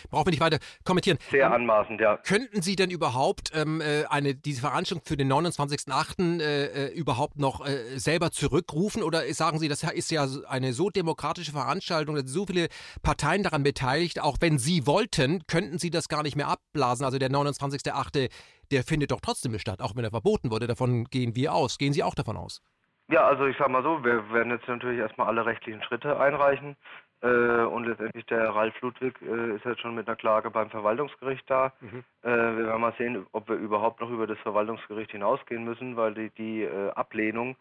brauchen 0.09 0.27
wir 0.27 0.31
nicht 0.31 0.41
weiter 0.41 0.59
kommentieren. 0.83 1.17
Sehr 1.31 1.51
anmaßend, 1.51 1.99
ja. 2.01 2.17
Könnten 2.17 2.61
Sie 2.61 2.75
denn 2.75 2.89
überhaupt 2.89 3.51
ähm, 3.53 3.81
äh, 3.81 4.05
eine, 4.05 4.35
diese 4.35 4.61
Veranstaltung 4.61 5.05
für 5.05 5.17
den 5.17 5.31
29.08. 5.31 6.41
Äh, 6.41 6.65
äh, 6.65 6.93
überhaupt 6.93 7.39
noch 7.39 7.65
äh, 7.65 7.97
selber 7.99 8.31
zurückrufen? 8.31 9.03
Oder 9.03 9.21
sagen 9.33 9.59
Sie, 9.59 9.67
das 9.67 9.83
ist 9.83 10.11
ja 10.11 10.27
eine 10.47 10.73
so 10.73 10.89
demokratische 10.89 11.51
Veranstaltung, 11.51 12.15
da 12.15 12.21
sind 12.21 12.29
so 12.29 12.45
viele 12.45 12.67
Parteien 13.01 13.43
daran 13.43 13.63
beteiligt, 13.63 14.21
auch 14.21 14.37
wenn 14.39 14.57
Sie 14.57 14.85
wollten, 14.85 15.43
könnten 15.47 15.79
Sie 15.79 15.89
das 15.89 16.09
gar 16.09 16.23
nicht 16.23 16.35
mehr 16.35 16.47
abblasen. 16.47 17.05
Also 17.05 17.17
der 17.17 17.29
29.08., 17.29 18.29
der 18.71 18.83
findet 18.83 19.11
doch 19.11 19.21
trotzdem 19.21 19.57
statt, 19.57 19.81
auch 19.81 19.95
wenn 19.95 20.03
er 20.03 20.11
verboten 20.11 20.51
wurde. 20.51 20.67
Davon 20.67 21.05
gehen 21.05 21.35
wir 21.35 21.53
aus. 21.53 21.77
Gehen 21.77 21.93
Sie 21.93 22.03
auch 22.03 22.15
davon 22.15 22.37
aus? 22.37 22.61
Ja, 23.09 23.25
also 23.25 23.47
ich 23.47 23.57
sag 23.57 23.69
mal 23.69 23.81
so, 23.81 24.03
wir 24.03 24.31
werden 24.31 24.51
jetzt 24.51 24.67
natürlich 24.67 24.99
erstmal 24.99 25.27
alle 25.27 25.45
rechtlichen 25.45 25.81
Schritte 25.81 26.19
einreichen. 26.19 26.75
Äh, 27.21 27.63
und 27.65 27.85
letztendlich 27.85 28.25
der 28.27 28.49
Ralf 28.49 28.79
Ludwig 28.81 29.21
äh, 29.21 29.55
ist 29.55 29.65
jetzt 29.65 29.81
schon 29.81 29.95
mit 29.95 30.07
einer 30.07 30.15
Klage 30.15 30.49
beim 30.49 30.69
Verwaltungsgericht 30.69 31.49
da. 31.49 31.73
Mhm. 31.81 32.03
Äh, 32.23 32.29
wir 32.29 32.65
werden 32.67 32.81
mal 32.81 32.93
sehen, 32.97 33.25
ob 33.33 33.49
wir 33.49 33.55
überhaupt 33.55 33.99
noch 33.99 34.09
über 34.09 34.25
das 34.25 34.39
Verwaltungsgericht 34.39 35.11
hinausgehen 35.11 35.65
müssen, 35.65 35.97
weil 35.97 36.13
die, 36.13 36.29
die 36.31 36.63
äh, 36.63 36.91
Ablehnung, 36.91 37.57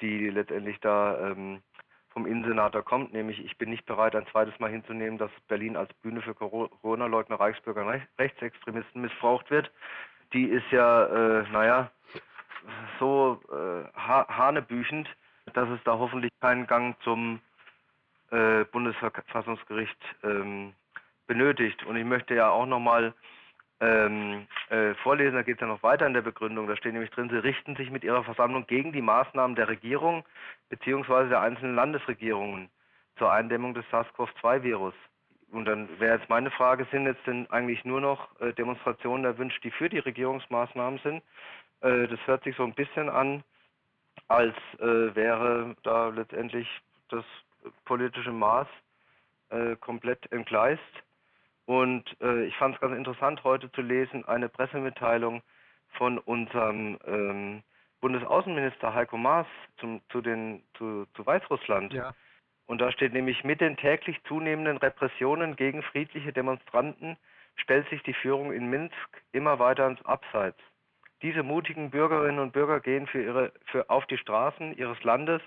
die 0.00 0.30
letztendlich 0.30 0.78
da 0.80 1.30
ähm, 1.30 1.62
vom 2.10 2.26
Innensenator 2.26 2.82
kommt, 2.82 3.12
nämlich 3.12 3.44
ich 3.44 3.56
bin 3.58 3.70
nicht 3.70 3.86
bereit, 3.86 4.14
ein 4.14 4.26
zweites 4.30 4.58
Mal 4.60 4.70
hinzunehmen, 4.70 5.18
dass 5.18 5.30
Berlin 5.48 5.76
als 5.76 5.92
Bühne 5.94 6.20
für 6.22 6.34
Corona-Leugner, 6.34 7.40
Reichsbürger 7.40 7.86
und 7.86 8.02
Rechtsextremisten 8.18 9.00
missbraucht 9.00 9.50
wird. 9.50 9.70
Die 10.32 10.44
ist 10.44 10.70
ja, 10.70 11.06
äh, 11.06 11.44
naja, 11.50 11.90
so 12.98 13.40
äh, 13.50 13.98
ha 13.98 14.26
hanebüchend, 14.28 15.08
dass 15.54 15.68
es 15.70 15.80
da 15.84 15.98
hoffentlich 15.98 16.30
keinen 16.40 16.66
Gang 16.66 16.96
zum 17.02 17.40
äh, 18.32 18.64
Bundesverfassungsgericht 18.64 19.98
ähm, 20.24 20.72
benötigt. 21.26 21.84
Und 21.84 21.96
ich 21.96 22.04
möchte 22.04 22.34
ja 22.34 22.50
auch 22.50 22.66
nochmal 22.66 23.14
ähm, 23.80 24.46
äh, 24.70 24.94
vorlesen, 24.94 25.34
da 25.34 25.42
geht 25.42 25.56
es 25.56 25.60
ja 25.60 25.66
noch 25.66 25.82
weiter 25.82 26.06
in 26.06 26.14
der 26.14 26.22
Begründung, 26.22 26.66
da 26.66 26.76
steht 26.76 26.92
nämlich 26.92 27.10
drin, 27.10 27.28
Sie 27.28 27.36
richten 27.36 27.76
sich 27.76 27.90
mit 27.90 28.04
Ihrer 28.04 28.24
Versammlung 28.24 28.66
gegen 28.66 28.92
die 28.92 29.02
Maßnahmen 29.02 29.56
der 29.56 29.68
Regierung 29.68 30.24
bzw. 30.68 31.28
der 31.28 31.40
einzelnen 31.40 31.74
Landesregierungen 31.74 32.68
zur 33.18 33.32
Eindämmung 33.32 33.74
des 33.74 33.84
SARS-CoV-2-Virus. 33.90 34.94
Und 35.50 35.66
dann 35.66 35.88
wäre 36.00 36.18
jetzt 36.18 36.30
meine 36.30 36.50
Frage, 36.50 36.86
sind 36.90 37.06
jetzt 37.06 37.26
denn 37.26 37.50
eigentlich 37.50 37.84
nur 37.84 38.00
noch 38.00 38.40
äh, 38.40 38.52
Demonstrationen 38.54 39.24
erwünscht, 39.24 39.62
die 39.64 39.70
für 39.70 39.88
die 39.90 39.98
Regierungsmaßnahmen 39.98 40.98
sind? 41.00 41.22
Äh, 41.82 42.08
das 42.08 42.18
hört 42.26 42.44
sich 42.44 42.56
so 42.56 42.62
ein 42.62 42.74
bisschen 42.74 43.10
an, 43.10 43.44
als 44.28 44.56
äh, 44.78 45.14
wäre 45.14 45.76
da 45.82 46.08
letztendlich 46.08 46.68
das 47.10 47.24
politische 47.84 48.32
Maß 48.32 48.68
äh, 49.50 49.76
komplett 49.76 50.30
entgleist. 50.32 50.82
Und 51.66 52.04
äh, 52.20 52.44
ich 52.44 52.56
fand 52.56 52.74
es 52.74 52.80
ganz 52.80 52.96
interessant, 52.96 53.44
heute 53.44 53.70
zu 53.72 53.82
lesen, 53.82 54.24
eine 54.26 54.48
Pressemitteilung 54.48 55.42
von 55.90 56.18
unserem 56.18 56.98
ähm, 57.06 57.62
Bundesaußenminister 58.00 58.94
Heiko 58.94 59.16
Maas 59.16 59.46
zum, 59.78 60.00
zu, 60.10 60.20
den, 60.20 60.62
zu, 60.74 61.06
zu 61.14 61.24
Weißrussland. 61.24 61.92
Ja. 61.92 62.14
Und 62.66 62.80
da 62.80 62.90
steht 62.90 63.12
nämlich, 63.12 63.44
mit 63.44 63.60
den 63.60 63.76
täglich 63.76 64.22
zunehmenden 64.24 64.78
Repressionen 64.78 65.56
gegen 65.56 65.82
friedliche 65.82 66.32
Demonstranten 66.32 67.16
stellt 67.56 67.88
sich 67.90 68.02
die 68.02 68.14
Führung 68.14 68.52
in 68.52 68.70
Minsk 68.70 68.94
immer 69.32 69.58
weiter 69.58 69.86
ins 69.86 70.04
Abseits. 70.04 70.58
Diese 71.22 71.42
mutigen 71.42 71.90
Bürgerinnen 71.90 72.40
und 72.40 72.52
Bürger 72.52 72.80
gehen 72.80 73.06
für 73.06 73.22
ihre, 73.22 73.52
für 73.66 73.88
auf 73.90 74.06
die 74.06 74.18
Straßen 74.18 74.76
ihres 74.76 75.02
Landes 75.04 75.42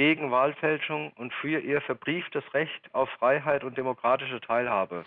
gegen 0.00 0.30
Wahlfälschung 0.30 1.12
und 1.18 1.30
für 1.34 1.60
ihr 1.60 1.82
verbrieftes 1.82 2.42
Recht 2.54 2.88
auf 2.94 3.10
Freiheit 3.18 3.64
und 3.64 3.76
demokratische 3.76 4.40
Teilhabe. 4.40 5.04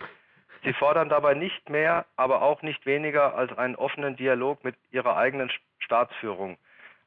Sie 0.63 0.73
fordern 0.73 1.09
dabei 1.09 1.33
nicht 1.33 1.67
mehr, 1.67 2.05
aber 2.15 2.43
auch 2.43 2.61
nicht 2.61 2.85
weniger 2.85 3.33
als 3.33 3.51
einen 3.57 3.75
offenen 3.75 4.15
Dialog 4.17 4.63
mit 4.63 4.75
ihrer 4.91 5.17
eigenen 5.17 5.49
Staatsführung. 5.79 6.57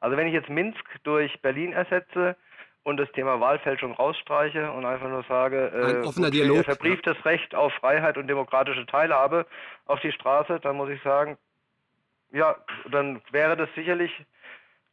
Also 0.01 0.17
wenn 0.17 0.27
ich 0.27 0.33
jetzt 0.33 0.49
Minsk 0.49 0.83
durch 1.03 1.41
Berlin 1.41 1.71
ersetze 1.71 2.35
und 2.83 2.97
das 2.97 3.09
Thema 3.13 3.39
Wahlfälschung 3.39 3.93
rausstreiche 3.93 4.69
und 4.69 4.85
einfach 4.85 5.07
nur 5.07 5.23
sage, 5.23 5.71
ein 5.73 6.03
äh, 6.03 6.05
offener 6.05 6.29
Dialog, 6.29 6.65
verbrieftes 6.65 7.15
ja. 7.15 7.31
Recht 7.31 7.55
auf 7.55 7.71
Freiheit 7.75 8.17
und 8.17 8.27
demokratische 8.27 8.85
Teilhabe 8.85 9.45
auf 9.85 10.01
die 10.01 10.11
Straße, 10.11 10.59
dann 10.59 10.75
muss 10.75 10.89
ich 10.89 11.01
sagen, 11.03 11.37
ja, 12.33 12.57
dann 12.91 13.21
wäre 13.31 13.55
das 13.55 13.69
sicherlich 13.75 14.11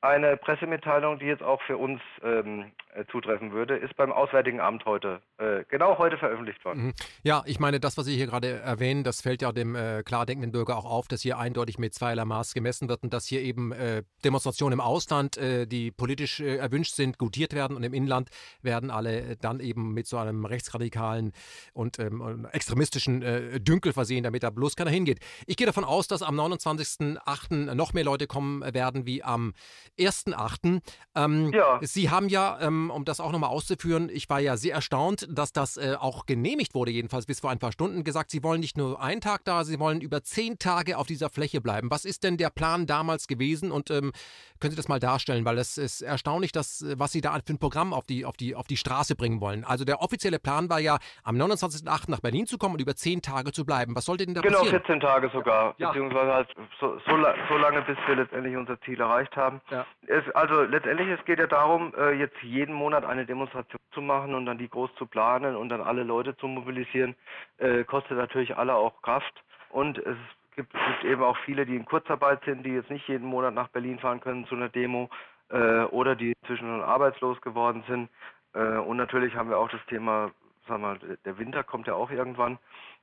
eine 0.04 0.36
Pressemitteilung, 0.36 1.18
die 1.18 1.24
jetzt 1.24 1.42
auch 1.42 1.60
für 1.62 1.78
uns 1.78 2.00
ähm, 2.22 2.72
äh, 2.94 3.04
zutreffen 3.10 3.52
würde, 3.52 3.76
ist 3.76 3.96
beim 3.96 4.12
Auswärtigen 4.12 4.60
Amt 4.60 4.84
heute, 4.84 5.20
äh, 5.38 5.64
genau 5.68 5.98
heute 5.98 6.18
veröffentlicht 6.18 6.64
worden. 6.64 6.86
Mhm. 6.86 6.94
Ja, 7.22 7.42
ich 7.46 7.58
meine, 7.58 7.80
das, 7.80 7.96
was 7.96 8.04
Sie 8.04 8.14
hier 8.14 8.26
gerade 8.26 8.60
erwähnen, 8.60 9.02
das 9.02 9.22
fällt 9.22 9.42
ja 9.42 9.50
dem 9.50 9.74
äh, 9.74 10.02
klar 10.02 10.26
denkenden 10.26 10.52
Bürger 10.52 10.76
auch 10.76 10.84
auf, 10.84 11.08
dass 11.08 11.22
hier 11.22 11.38
eindeutig 11.38 11.78
mit 11.78 11.94
zweierlei 11.94 12.24
Maß 12.24 12.52
gemessen 12.52 12.88
wird 12.88 13.02
und 13.02 13.14
dass 13.14 13.26
hier 13.26 13.40
eben 13.40 13.72
äh, 13.72 14.02
Demonstrationen 14.24 14.74
im 14.74 14.80
Ausland, 14.80 15.38
äh, 15.38 15.66
die 15.66 15.90
politisch 15.90 16.38
äh, 16.40 16.56
erwünscht 16.56 16.94
sind, 16.94 17.18
gutiert 17.18 17.54
werden 17.54 17.76
und 17.76 17.82
im 17.82 17.94
Inland 17.94 18.28
werden 18.60 18.90
alle 18.90 19.36
dann 19.36 19.60
eben 19.60 19.94
mit 19.94 20.06
so 20.06 20.18
einem 20.18 20.44
rechtsradikalen 20.44 21.32
und 21.72 21.98
ähm, 21.98 22.46
extremistischen 22.52 23.64
Dünkel 23.64 23.92
versehen, 23.92 24.22
damit 24.22 24.42
da 24.42 24.50
bloß 24.50 24.76
keiner 24.76 24.90
hingeht. 24.90 25.18
Ich 25.46 25.56
gehe 25.56 25.66
davon 25.66 25.84
aus, 25.84 26.08
dass 26.08 26.22
am 26.22 26.38
29.08. 26.38 27.74
noch 27.74 27.92
mehr 27.92 28.04
Leute 28.04 28.26
kommen 28.26 28.62
werden 28.74 29.06
wie 29.06 29.22
am 29.22 29.54
1.8. 29.98 30.80
Ähm, 31.14 31.52
ja. 31.52 31.78
Sie 31.82 32.10
haben 32.10 32.28
ja, 32.28 32.58
ähm, 32.60 32.90
um 32.90 33.04
das 33.04 33.20
auch 33.20 33.32
nochmal 33.32 33.50
auszuführen, 33.50 34.08
ich 34.12 34.28
war 34.28 34.40
ja 34.40 34.56
sehr 34.56 34.74
erstaunt, 34.74 35.26
dass 35.30 35.52
das 35.52 35.76
äh, 35.76 35.96
auch 35.98 36.26
genehmigt 36.26 36.74
wurde, 36.74 36.90
jedenfalls 36.90 37.26
bis 37.26 37.40
vor 37.40 37.50
ein 37.50 37.58
paar 37.58 37.72
Stunden, 37.72 38.04
gesagt, 38.04 38.30
Sie 38.30 38.42
wollen 38.42 38.60
nicht 38.60 38.76
nur 38.76 39.00
einen 39.00 39.20
Tag 39.20 39.44
da, 39.44 39.64
Sie 39.64 39.78
wollen 39.78 40.00
über 40.00 40.22
zehn 40.22 40.58
Tage 40.58 40.98
auf 40.98 41.06
dieser 41.06 41.30
Fläche 41.30 41.60
bleiben. 41.60 41.90
Was 41.90 42.04
ist 42.04 42.24
denn 42.24 42.36
der 42.36 42.50
Plan 42.50 42.86
damals 42.86 43.26
gewesen 43.26 43.70
und 43.70 43.90
ähm, 43.90 44.12
können 44.60 44.70
Sie 44.70 44.76
das 44.76 44.88
mal 44.88 45.00
darstellen? 45.00 45.44
Weil 45.44 45.58
es 45.58 45.78
ist 45.78 46.02
erstaunlich, 46.02 46.52
dass, 46.52 46.84
was 46.96 47.12
Sie 47.12 47.20
da 47.20 47.34
für 47.44 47.52
ein 47.52 47.58
Programm 47.58 47.92
auf 47.92 48.06
die, 48.06 48.24
auf, 48.24 48.36
die, 48.36 48.54
auf 48.54 48.66
die 48.66 48.76
Straße 48.76 49.14
bringen 49.16 49.40
wollen. 49.40 49.64
Also 49.64 49.84
der 49.84 50.00
offizielle 50.00 50.38
Plan 50.38 50.68
war 50.70 50.80
ja, 50.80 50.98
am 51.22 51.36
29.8. 51.36 52.10
nach 52.10 52.20
Berlin 52.20 52.46
zu 52.46 52.58
kommen 52.58 52.74
und 52.74 52.80
über 52.80 52.94
zehn 52.96 53.22
Tage 53.22 53.52
zu 53.52 53.64
bleiben. 53.64 53.94
Was 53.94 54.06
sollte 54.06 54.26
denn 54.26 54.34
da 54.34 54.40
genau, 54.40 54.58
passieren? 54.58 54.82
Genau, 54.82 54.86
14 54.86 55.00
Tage 55.00 55.30
sogar, 55.30 55.74
ja. 55.78 55.88
beziehungsweise 55.88 56.32
halt 56.32 56.48
so, 56.80 56.98
so, 57.06 57.16
so 57.48 57.56
lange, 57.58 57.82
bis 57.82 57.96
wir 58.06 58.16
letztendlich 58.16 58.56
unser 58.56 58.80
Ziel 58.82 59.00
erreicht 59.00 59.36
haben. 59.36 59.60
Ja. 59.70 59.83
Es, 60.06 60.28
also 60.34 60.62
letztendlich, 60.62 61.08
es 61.08 61.24
geht 61.24 61.38
ja 61.38 61.46
darum, 61.46 61.94
äh, 61.96 62.12
jetzt 62.12 62.36
jeden 62.42 62.74
Monat 62.74 63.04
eine 63.04 63.24
Demonstration 63.24 63.80
zu 63.92 64.02
machen 64.02 64.34
und 64.34 64.46
dann 64.46 64.58
die 64.58 64.68
groß 64.68 64.94
zu 64.96 65.06
planen 65.06 65.56
und 65.56 65.68
dann 65.68 65.80
alle 65.80 66.02
Leute 66.02 66.36
zu 66.36 66.46
mobilisieren, 66.46 67.14
äh, 67.58 67.84
kostet 67.84 68.18
natürlich 68.18 68.56
alle 68.56 68.74
auch 68.74 69.00
Kraft. 69.02 69.42
Und 69.70 69.98
es 69.98 70.16
gibt, 70.56 70.72
gibt 70.72 71.04
eben 71.04 71.22
auch 71.22 71.36
viele, 71.38 71.66
die 71.66 71.76
in 71.76 71.84
Kurzarbeit 71.84 72.44
sind, 72.44 72.64
die 72.64 72.74
jetzt 72.74 72.90
nicht 72.90 73.08
jeden 73.08 73.26
Monat 73.26 73.54
nach 73.54 73.68
Berlin 73.68 73.98
fahren 73.98 74.20
können 74.20 74.46
zu 74.46 74.54
einer 74.54 74.68
Demo 74.68 75.08
äh, 75.48 75.84
oder 75.84 76.14
die 76.14 76.32
inzwischen 76.32 76.68
schon 76.68 76.82
arbeitslos 76.82 77.40
geworden 77.40 77.84
sind. 77.88 78.08
Und 78.56 78.98
natürlich 78.98 79.34
haben 79.34 79.50
wir 79.50 79.58
auch 79.58 79.68
das 79.68 79.84
Thema, 79.86 80.30
sag 80.68 80.78
mal, 80.80 80.96
der 81.24 81.38
Winter 81.38 81.64
kommt 81.64 81.88
ja 81.88 81.94
auch 81.94 82.12
irgendwann. 82.12 82.56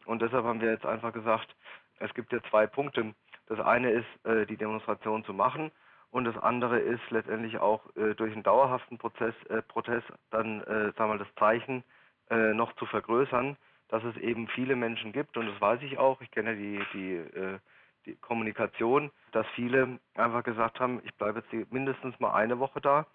Und 0.05 0.21
deshalb 0.21 0.45
haben 0.45 0.61
wir 0.61 0.71
jetzt 0.71 0.85
einfach 0.85 1.11
gesagt, 1.11 1.53
es 1.99 2.13
gibt 2.13 2.31
ja 2.31 2.39
zwei 2.49 2.67
Punkte. 2.67 3.13
Das 3.47 3.59
eine 3.59 3.91
ist, 3.91 4.07
die 4.49 4.55
Demonstration 4.55 5.25
zu 5.25 5.33
machen 5.33 5.69
und 6.11 6.25
das 6.25 6.37
andere 6.37 6.79
ist 6.79 7.01
letztendlich 7.09 7.57
auch 7.59 7.83
äh, 7.95 8.13
durch 8.15 8.33
einen 8.33 8.43
dauerhaften 8.43 8.97
Prozess, 8.97 9.33
äh, 9.49 9.61
Protest 9.61 10.05
dann, 10.29 10.61
äh, 10.61 10.91
sagen 10.97 11.11
wir, 11.11 11.17
das 11.17 11.35
Zeichen 11.35 11.83
äh, 12.29 12.53
noch 12.53 12.73
zu 12.75 12.85
vergrößern, 12.85 13.57
dass 13.87 14.03
es 14.03 14.17
eben 14.17 14.47
viele 14.49 14.75
Menschen 14.75 15.13
gibt 15.13 15.37
und 15.37 15.47
das 15.47 15.59
weiß 15.59 15.81
ich 15.83 15.97
auch. 15.97 16.21
Ich 16.21 16.31
kenne 16.31 16.55
die, 16.55 16.81
die, 16.93 17.15
äh, 17.15 17.59
die 18.05 18.15
Kommunikation, 18.15 19.11
dass 19.31 19.47
viele 19.55 19.99
einfach 20.15 20.43
gesagt 20.43 20.79
haben, 20.79 21.01
ich 21.03 21.13
bleibe 21.15 21.39
jetzt 21.39 21.71
mindestens 21.71 22.19
mal 22.19 22.33
eine 22.33 22.59
Woche 22.59 22.81
da 22.81 23.05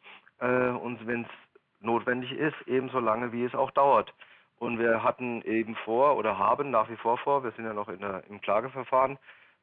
äh, 0.41 0.71
und 0.71 1.07
wenn 1.07 1.23
es 1.23 1.31
notwendig 1.81 2.33
ist, 2.33 2.57
ebenso 2.67 2.99
lange 2.99 3.33
wie 3.33 3.45
es 3.45 3.55
auch 3.55 3.71
dauert. 3.73 4.12
Und 4.59 4.79
wir 4.79 5.03
hatten 5.03 5.42
eben 5.42 5.77
vor 5.77 6.16
oder 6.16 6.38
haben 6.38 6.70
nach 6.70 6.88
wie 6.88 6.97
vor 6.97 7.18
vor, 7.18 7.44
wir 7.44 7.51
sind 7.53 7.66
ja 7.66 7.75
noch 7.75 7.94
der, 7.94 8.25
im 8.31 8.40
Klageverfahren, 8.40 9.18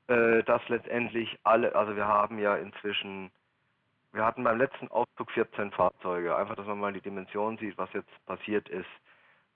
äh, 0.07 0.43
dass 0.43 0.67
letztendlich 0.69 1.39
alle, 1.43 1.75
also 1.75 1.95
wir 1.95 2.07
haben 2.07 2.39
ja 2.39 2.55
inzwischen, 2.55 3.31
wir 4.11 4.25
hatten 4.25 4.43
beim 4.43 4.57
letzten 4.57 4.89
Auszug 4.89 5.31
14 5.31 5.71
Fahrzeuge, 5.71 6.35
einfach, 6.35 6.55
dass 6.55 6.67
man 6.67 6.79
mal 6.79 6.93
die 6.93 7.01
Dimension 7.01 7.57
sieht, 7.57 7.77
was 7.77 7.91
jetzt 7.93 8.25
passiert 8.25 8.69
ist. 8.69 8.89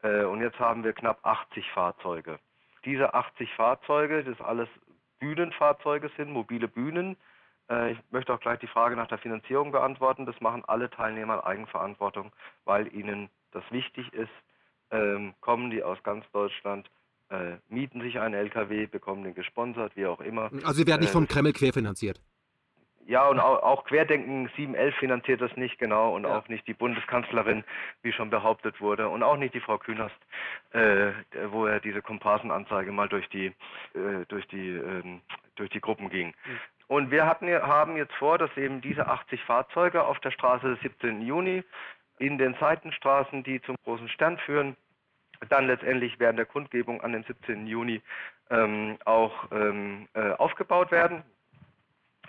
Äh, 0.03 0.23
und 0.23 0.41
jetzt 0.41 0.60
haben 0.60 0.83
wir 0.83 0.93
knapp 0.93 1.19
80 1.23 1.69
Fahrzeuge. 1.71 2.39
Diese 2.86 3.13
80 3.13 3.53
Fahrzeuge, 3.55 4.23
das 4.23 4.39
alles 4.41 4.69
Bühnenfahrzeuge 5.19 6.10
sind, 6.15 6.31
mobile 6.31 6.67
Bühnen. 6.67 7.17
Äh, 7.69 7.91
ich 7.93 7.99
möchte 8.12 8.33
auch 8.33 8.39
gleich 8.39 8.60
die 8.60 8.67
Frage 8.67 8.95
nach 8.95 9.07
der 9.07 9.17
Finanzierung 9.17 9.71
beantworten. 9.71 10.25
Das 10.25 10.39
machen 10.41 10.63
alle 10.65 10.89
Teilnehmer 10.89 11.36
in 11.36 11.41
Eigenverantwortung, 11.41 12.31
weil 12.65 12.93
ihnen 12.93 13.29
das 13.51 13.63
wichtig 13.71 14.13
ist. 14.13 14.31
Ähm, 14.91 15.33
kommen 15.41 15.69
die 15.69 15.83
aus 15.83 16.01
ganz 16.03 16.29
Deutschland, 16.31 16.89
äh, 17.29 17.57
mieten 17.69 18.01
sich 18.01 18.19
einen 18.19 18.33
LKW, 18.33 18.85
bekommen 18.85 19.23
den 19.23 19.35
gesponsert, 19.35 19.95
wie 19.95 20.05
auch 20.05 20.21
immer. 20.21 20.51
Also 20.63 20.73
sie 20.73 20.87
werden 20.87 21.01
nicht 21.01 21.11
vom 21.11 21.25
äh, 21.25 21.27
Kreml 21.27 21.53
querfinanziert. 21.53 22.21
Ja, 23.07 23.25
und 23.29 23.39
auch, 23.39 23.63
auch 23.63 23.85
Querdenken 23.85 24.49
711 24.57 24.95
finanziert 24.95 25.39
das 25.39 25.55
nicht, 25.55 25.79
genau, 25.79 26.13
und 26.13 26.23
ja. 26.23 26.37
auch 26.37 26.49
nicht 26.49 26.67
die 26.67 26.73
Bundeskanzlerin, 26.73 27.63
wie 28.01 28.11
schon 28.11 28.29
behauptet 28.29 28.81
wurde, 28.81 29.07
und 29.07 29.23
auch 29.23 29.37
nicht 29.37 29.53
die 29.53 29.61
Frau 29.61 29.77
Künast, 29.77 30.15
äh, 30.71 31.11
wo 31.51 31.65
er 31.65 31.79
diese 31.79 32.01
Komparsenanzeige 32.01 32.91
mal 32.91 33.07
durch 33.07 33.29
die, 33.29 33.47
äh, 33.93 34.25
durch 34.27 34.45
die, 34.49 34.71
ähm, 34.71 35.21
durch 35.55 35.69
die 35.69 35.79
Gruppen 35.79 36.09
ging. 36.09 36.27
Mhm. 36.27 36.59
Und 36.87 37.11
wir 37.11 37.25
hatten, 37.25 37.47
haben 37.47 37.95
jetzt 37.95 38.13
vor, 38.13 38.37
dass 38.37 38.55
eben 38.57 38.81
diese 38.81 39.07
80 39.07 39.41
Fahrzeuge 39.43 40.03
auf 40.03 40.19
der 40.19 40.31
Straße 40.31 40.67
des 40.67 40.79
17. 40.81 41.21
Juni 41.21 41.63
in 42.19 42.37
den 42.37 42.55
Seitenstraßen, 42.59 43.43
die 43.43 43.61
zum 43.61 43.75
großen 43.83 44.09
Stern 44.09 44.37
führen, 44.39 44.75
dann 45.50 45.67
letztendlich 45.67 46.19
während 46.19 46.39
der 46.39 46.45
Kundgebung 46.45 47.02
an 47.02 47.13
dem 47.13 47.23
17. 47.23 47.67
Juni 47.67 48.02
ähm, 48.50 48.97
auch 49.06 49.52
ähm, 49.52 50.08
äh, 50.13 50.32
aufgebaut 50.32 50.91
werden, 50.91 51.23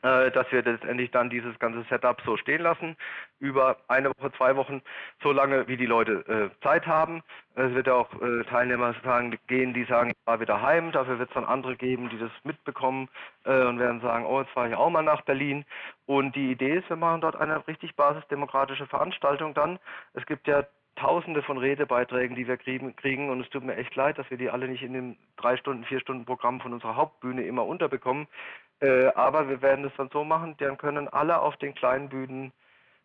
äh, 0.03 0.31
dass 0.31 0.51
wir 0.53 0.63
letztendlich 0.63 1.11
dann 1.11 1.31
dieses 1.31 1.59
ganze 1.59 1.83
Setup 1.89 2.21
so 2.25 2.37
stehen 2.37 2.63
lassen, 2.63 2.97
über 3.41 3.79
eine 3.89 4.11
Woche, 4.11 4.33
zwei 4.37 4.55
Wochen, 4.55 4.81
so 5.23 5.33
lange 5.33 5.67
wie 5.67 5.77
die 5.77 5.87
Leute 5.87 6.53
äh, 6.53 6.63
Zeit 6.63 6.87
haben. 6.87 7.23
Es 7.57 7.75
wird 7.75 7.89
ja 7.89 7.95
auch 7.95 8.13
äh, 8.23 8.45
Teilnehmer 8.45 8.95
sagen, 9.05 9.37
gehen, 9.49 9.75
die 9.75 9.85
sagen, 9.85 10.11
ich 10.11 10.17
fahre 10.25 10.41
wieder 10.41 10.63
heim, 10.63 10.93
dafür 10.93 11.19
wird 11.19 11.31
es 11.31 11.35
dann 11.35 11.45
andere 11.45 11.77
geben, 11.77 12.09
die 12.11 12.19
das 12.19 12.31
mitbekommen 12.45 13.09
äh, 13.45 13.65
und 13.65 13.81
werden 13.81 14.01
sagen, 14.01 14.25
oh, 14.25 14.41
jetzt 14.41 14.53
fahre 14.53 14.69
ich 14.69 14.77
auch 14.77 14.91
mal 14.91 15.03
nach 15.03 15.23
Berlin. 15.23 15.65
Und 16.07 16.37
die 16.37 16.53
Idee 16.53 16.77
ist, 16.77 16.89
wir 16.89 16.97
machen 16.97 17.21
dort 17.21 17.37
eine 17.37 17.67
richtig 17.67 17.97
basisdemokratische 17.97 18.87
Veranstaltung 18.87 19.55
dann. 19.55 19.81
Es 20.15 20.25
gibt 20.27 20.47
ja 20.47 20.65
Tausende 20.99 21.43
von 21.43 21.59
Redebeiträgen, 21.59 22.37
die 22.37 22.49
wir 22.49 22.57
kriegen, 22.57 23.31
und 23.31 23.41
es 23.41 23.49
tut 23.51 23.63
mir 23.63 23.77
echt 23.77 23.95
leid, 23.95 24.19
dass 24.19 24.29
wir 24.31 24.37
die 24.37 24.51
alle 24.51 24.69
nicht 24.69 24.83
in 24.83 24.93
dem 24.93 25.17
drei 25.37 25.57
Stunden, 25.57 25.85
vier 25.85 26.01
Stunden 26.01 26.25
Programm 26.25 26.61
von 26.61 26.73
unserer 26.73 26.97
Hauptbühne 26.97 27.43
immer 27.43 27.65
unterbekommen. 27.67 28.27
Äh, 28.81 29.07
aber 29.15 29.49
wir 29.49 29.63
werden 29.63 29.85
es 29.85 29.93
dann 29.97 30.11
so 30.13 30.25
machen, 30.25 30.57
dann 30.59 30.77
können 30.77 31.09
alle 31.09 31.41
auf 31.41 31.57
den 31.57 31.75
kleinen 31.75 32.09
Bühnen 32.09 32.53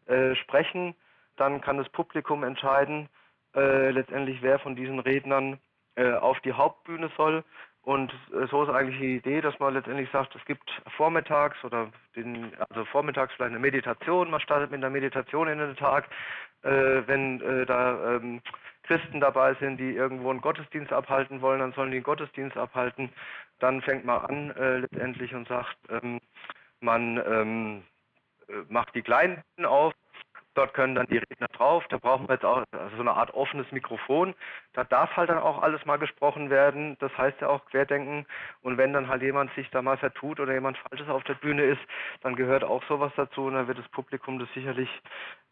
äh, 0.08 0.36
sprechen. 0.36 0.96
Dann 1.38 1.62
kann 1.62 1.78
das 1.78 1.90
Publikum 1.90 2.44
entscheiden, 2.44 3.10
äh, 3.56 3.92
letztendlich 3.92 4.42
wer 4.42 4.60
von 4.60 4.76
diesen 4.76 5.00
Rednern 5.00 5.60
äh, 5.96 6.14
auf 6.14 6.40
die 6.42 6.54
Hauptbühne 6.54 7.12
soll. 7.16 7.44
Und 7.84 8.14
äh, 8.32 8.48
so 8.48 8.64
ist 8.64 8.70
eigentlich 8.70 9.00
die 9.00 9.18
Idee, 9.18 9.42
dass 9.42 9.60
man 9.60 9.74
letztendlich 9.74 10.10
sagt, 10.12 10.36
es 10.36 10.46
gibt 10.46 10.70
vormittags 10.96 11.62
oder 11.64 11.90
den, 12.16 12.54
also 12.70 12.86
vormittags 12.86 13.34
vielleicht 13.34 13.52
eine 13.52 13.60
Meditation, 13.60 14.32
man 14.32 14.40
startet 14.40 14.72
mit 14.72 14.78
einer 14.78 14.90
Meditation 14.90 15.48
in 15.48 15.58
den 15.58 15.76
Tag, 15.76 16.08
äh, 16.64 17.08
wenn 17.08 17.42
äh, 17.42 17.66
da 17.66 18.16
ähm, 18.16 18.42
Christen 18.84 19.20
dabei 19.22 19.54
sind, 19.56 19.78
die 19.78 19.96
irgendwo 19.96 20.30
einen 20.30 20.42
Gottesdienst 20.42 20.92
abhalten 20.92 21.42
wollen, 21.42 21.60
dann 21.60 21.74
sollen 21.74 21.92
die 21.92 21.98
einen 21.98 22.04
Gottesdienst 22.04 22.58
abhalten. 22.58 23.10
Dann 23.60 23.82
fängt 23.82 24.06
man 24.06 24.26
an 24.26 24.52
äh, 24.52 24.78
letztendlich 24.80 25.34
und 25.34 25.48
sagt, 25.48 25.78
ähm, 25.90 26.20
man 26.82 27.18
ähm, 27.26 27.84
äh, 28.50 28.54
macht 28.68 28.94
die 28.96 29.02
Kleinen 29.02 29.42
auf, 29.64 29.94
Dort 30.56 30.74
können 30.74 30.96
dann 30.96 31.08
die 31.08 31.18
Redner 31.18 31.48
drauf. 31.48 31.84
Da 31.90 31.98
brauchen 31.98 32.28
wir 32.28 32.36
jetzt 32.36 32.46
auch 32.46 32.64
so 32.96 33.02
eine 33.02 33.14
Art 33.14 33.34
offenes 33.34 33.72
Mikrofon. 33.72 34.36
Da 34.74 34.84
darf 34.84 35.16
halt 35.16 35.30
dann 35.30 35.40
auch 35.40 35.62
alles 35.62 35.86
mal 35.86 35.98
gesprochen 35.98 36.50
werden. 36.50 36.96
Das 37.00 37.16
heißt 37.18 37.42
ja 37.42 37.50
auch 37.50 37.66
Querdenken. 37.66 38.26
Und 38.62 38.78
wenn 38.78 38.94
dann 38.94 39.08
halt 39.08 39.22
jemand 39.22 39.54
sich 39.56 39.70
da 39.72 39.82
mal 39.82 39.98
vertut 39.98 40.40
oder 40.40 40.54
jemand 40.54 40.78
Falsches 40.78 41.10
auf 41.10 41.24
der 41.24 41.36
Bühne 41.36 41.64
ist, 41.64 41.82
dann 42.22 42.36
gehört 42.36 42.64
auch 42.64 42.84
sowas 42.88 43.12
dazu. 43.16 43.46
Und 43.46 43.54
dann 43.54 43.68
wird 43.68 43.80
das 43.80 43.88
Publikum 43.90 44.40
das 44.40 44.50
sicherlich 44.54 44.90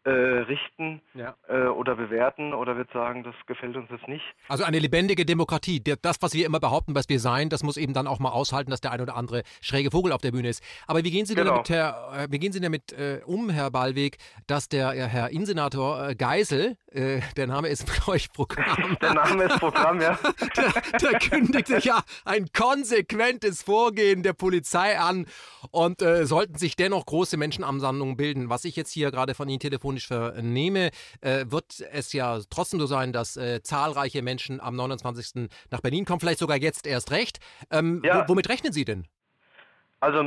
äh, 0.04 0.10
richten 0.10 1.02
ja. 1.14 1.36
äh, 1.48 1.68
oder 1.68 1.96
bewerten 1.96 2.54
oder 2.54 2.76
wird 2.76 2.92
sagen, 2.92 3.24
das 3.24 3.36
gefällt 3.46 3.76
uns 3.76 3.90
jetzt 3.92 4.08
nicht. 4.08 4.24
Also 4.48 4.64
eine 4.64 4.80
lebendige 4.80 5.26
Demokratie. 5.26 5.82
Das, 6.02 6.22
was 6.22 6.34
wir 6.34 6.46
immer 6.46 6.60
behaupten, 6.60 6.96
was 6.96 7.08
wir 7.08 7.20
sein, 7.20 7.50
das 7.50 7.62
muss 7.62 7.78
eben 7.78 7.94
dann 7.94 8.08
auch 8.08 8.20
mal 8.20 8.32
aushalten, 8.32 8.72
dass 8.72 8.82
der 8.82 8.92
ein 8.92 9.02
oder 9.02 9.16
andere 9.16 9.44
schräge 9.62 9.92
Vogel 9.92 10.12
auf 10.12 10.22
der 10.22 10.32
Bühne 10.32 10.50
ist. 10.50 10.64
Aber 10.88 11.04
wie 11.04 11.12
gehen 11.12 11.26
Sie 11.26 11.36
genau. 11.36 11.62
denn 11.62 11.64
damit, 11.64 11.70
Herr, 11.70 12.24
äh, 12.24 12.28
wie 12.32 12.40
gehen 12.40 12.52
Sie 12.52 12.60
damit 12.60 12.94
äh, 12.94 13.22
um, 13.26 13.50
Herr 13.50 13.70
Ballweg, 13.70 14.18
dass 14.48 14.70
der 14.70 14.90
Herr 14.91 15.30
Innensenator 15.30 16.10
äh, 16.10 16.15
Geisel 16.15 16.77
Äh, 16.91 17.21
der 17.38 17.47
Name 17.47 17.69
ist, 17.69 17.86
ich, 18.15 18.32
Programm. 18.34 18.97
Der 19.01 19.13
Name 19.13 19.45
ist 19.45 19.60
Programm, 19.60 20.01
ja. 20.01 20.19
der, 20.58 20.99
der 20.99 21.19
kündigte 21.19 21.80
ja 21.80 22.04
ein 22.25 22.47
konsequentes 22.51 23.63
Vorgehen 23.63 24.23
der 24.23 24.34
Polizei 24.34 24.99
an 24.99 25.25
und 25.71 26.01
äh, 26.01 26.25
sollten 26.25 26.58
sich 26.58 26.75
dennoch 26.75 27.06
große 27.06 27.38
Menschenansammlungen 27.38 28.17
bilden. 28.17 28.49
Was 28.49 28.65
ich 28.65 28.75
jetzt 28.75 28.91
hier 28.91 29.10
gerade 29.12 29.36
von 29.36 29.47
Ihnen 29.47 29.62
telefonisch 29.62 30.08
vernehme, 30.08 30.91
äh, 31.21 31.45
wird 31.47 31.82
es 31.91 32.12
ja 32.12 32.39
trotzdem 32.49 32.80
so 32.80 32.88
sein, 32.88 33.13
dass 33.13 33.38
äh, 33.38 33.62
zahlreiche 33.63 34.21
Menschen 34.21 34.60
am 34.60 34.75
29. 34.75 35.49
nach 35.69 35.82
Berlin 35.82 36.04
kommen, 36.04 36.19
vielleicht 36.19 36.39
sogar 36.39 36.58
jetzt 36.58 36.86
erst 36.86 37.12
recht. 37.12 37.39
Ähm, 37.69 38.01
ja. 38.04 38.27
womit 38.27 38.49
rechnen 38.49 38.73
Sie 38.73 38.84
denn? 38.84 39.08
Also, 40.02 40.26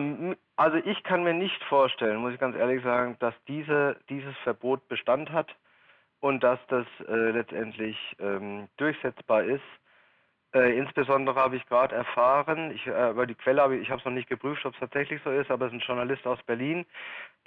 also 0.57 0.77
ich 0.77 1.03
kann 1.03 1.25
mir 1.25 1.35
nicht 1.35 1.63
vorstellen, 1.65 2.19
muss 2.19 2.33
ich 2.33 2.39
ganz 2.39 2.57
ehrlich 2.57 2.83
sagen, 2.85 3.17
dass 3.19 3.35
diese, 3.49 3.97
dieses 4.09 4.37
Verbot 4.45 4.87
Bestand 4.89 5.31
hat 5.33 5.55
und 6.21 6.45
dass 6.45 6.61
das 6.69 6.87
äh, 7.09 7.31
letztendlich 7.33 7.99
ähm, 8.21 8.69
durchsetzbar 8.77 9.43
ist. 9.43 9.65
Äh, 10.55 10.79
insbesondere 10.79 11.35
habe 11.40 11.57
ich 11.57 11.67
gerade 11.67 11.97
erfahren, 11.97 12.71
ich, 12.71 12.87
äh, 12.87 13.11
über 13.11 13.27
die 13.27 13.35
Quelle 13.35 13.61
habe 13.61 13.77
ich, 13.77 13.83
ich 13.83 13.90
habe 13.90 13.99
es 13.99 14.05
noch 14.05 14.12
nicht 14.12 14.29
geprüft, 14.29 14.64
ob 14.64 14.75
es 14.75 14.81
tatsächlich 14.81 15.21
so 15.25 15.31
ist, 15.31 15.51
aber 15.51 15.67
es 15.67 15.73
ist 15.73 15.79
ein 15.79 15.87
Journalist 15.87 16.25
aus 16.27 16.40
Berlin, 16.45 16.87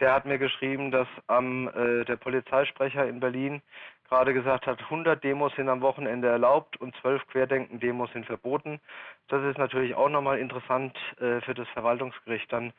der 0.02 0.14
hat 0.14 0.26
mir 0.26 0.38
geschrieben, 0.38 0.92
dass 0.92 1.08
am 1.28 1.70
äh, 1.70 2.04
der 2.04 2.18
Polizeisprecher 2.18 3.08
in 3.08 3.22
Berlin 3.22 3.62
gerade 4.10 4.34
gesagt 4.34 4.68
hat, 4.68 4.82
100 4.82 5.24
Demos 5.24 5.54
sind 5.56 5.70
am 5.70 5.82
Wochenende 5.82 6.28
erlaubt 6.28 6.78
und 6.78 6.96
12 6.98 7.26
Querdenken-Demos 7.28 8.12
sind 8.12 8.26
verboten. 8.26 8.80
Das 9.28 9.44
ist 9.44 9.58
natürlich 9.58 9.96
auch 9.96 10.10
nochmal 10.10 10.40
interessant 10.40 10.96
äh, 11.20 11.42
für 11.42 11.54
das 11.54 11.68
Verwaltungsgericht 11.70 12.52
dann 12.52 12.74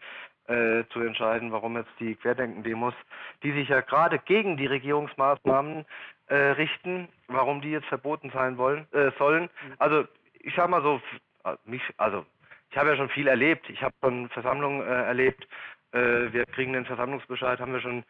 äh, 0.47 0.85
zu 0.91 1.01
entscheiden, 1.01 1.53
warum 1.53 1.77
jetzt 1.77 1.91
die 2.01 2.15
Querdenken-Demos, 2.17 2.95
die 3.43 3.53
sich 3.53 3.69
ja 3.69 3.81
gerade 3.81 4.19
gegen 4.19 4.57
die 4.57 4.67
Regierungsmaßnahmen 4.67 5.85
äh, 6.29 6.35
richten, 6.35 7.09
warum 7.29 7.61
die 7.61 7.71
jetzt 7.71 7.87
verboten 7.89 8.31
sein 8.33 8.57
wollen, 8.57 8.87
äh, 8.93 9.11
sollen. 9.19 9.51
Also 9.79 10.05
ich 10.41 10.55
sag 10.55 10.69
mal 10.69 10.83
so, 10.83 11.01
äh, 11.45 11.57
mich, 11.65 11.83
also 11.97 12.25
ich 12.71 12.77
habe 12.77 12.91
ja 12.91 12.97
schon 12.97 13.09
viel 13.09 13.29
erlebt. 13.29 13.69
Ich 13.71 13.83
habe 13.83 13.95
schon 14.03 14.29
Versammlungen 14.31 14.83
äh, 14.83 15.05
erlebt. 15.05 15.47
wir 15.91 16.45
kriegen 16.45 16.75
den 16.75 16.85
Versammlungsbescheid, 16.85 17.61
haben 17.61 17.73
wir 17.73 17.81
schon 17.81 18.05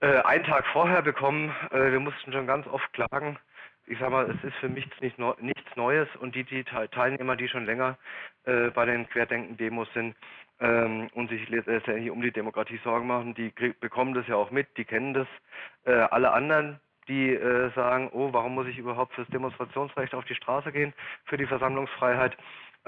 äh, 0.00 0.20
einen 0.22 0.44
Tag 0.44 0.66
vorher 0.66 1.02
bekommen. 1.02 1.54
Äh, 1.70 1.92
wir 1.92 2.00
mussten 2.00 2.32
schon 2.32 2.46
ganz 2.46 2.66
oft 2.66 2.92
klagen. 2.92 3.38
Ich 3.86 3.98
sage 3.98 4.12
mal, 4.12 4.30
es 4.30 4.44
ist 4.44 4.56
für 4.56 4.68
mich 4.68 4.86
nicht 5.00 5.18
nichts 5.18 5.76
Neues 5.76 6.08
und 6.20 6.34
die, 6.34 6.44
die 6.44 6.62
Teilnehmer, 6.64 7.36
die 7.36 7.48
schon 7.48 7.64
länger 7.64 7.96
äh, 8.44 8.68
bei 8.70 8.84
den 8.84 9.08
Querdenken-Demos 9.08 9.88
sind 9.94 10.14
ähm, 10.60 11.08
und 11.14 11.30
sich 11.30 11.48
letztendlich 11.48 12.10
um 12.10 12.20
die 12.20 12.30
Demokratie 12.30 12.78
Sorgen 12.84 13.06
machen, 13.06 13.34
die 13.34 13.50
bekommen 13.80 14.12
das 14.12 14.26
ja 14.28 14.36
auch 14.36 14.50
mit, 14.50 14.76
die 14.76 14.84
kennen 14.84 15.14
das. 15.14 15.26
Äh, 15.84 15.92
alle 15.92 16.32
anderen, 16.32 16.80
die 17.08 17.34
äh, 17.34 17.70
sagen, 17.74 18.10
oh, 18.12 18.32
warum 18.32 18.54
muss 18.54 18.66
ich 18.66 18.78
überhaupt 18.78 19.14
fürs 19.14 19.28
Demonstrationsrecht 19.28 20.14
auf 20.14 20.24
die 20.24 20.34
Straße 20.34 20.72
gehen, 20.72 20.92
für 21.24 21.36
die 21.36 21.46
Versammlungsfreiheit, 21.46 22.36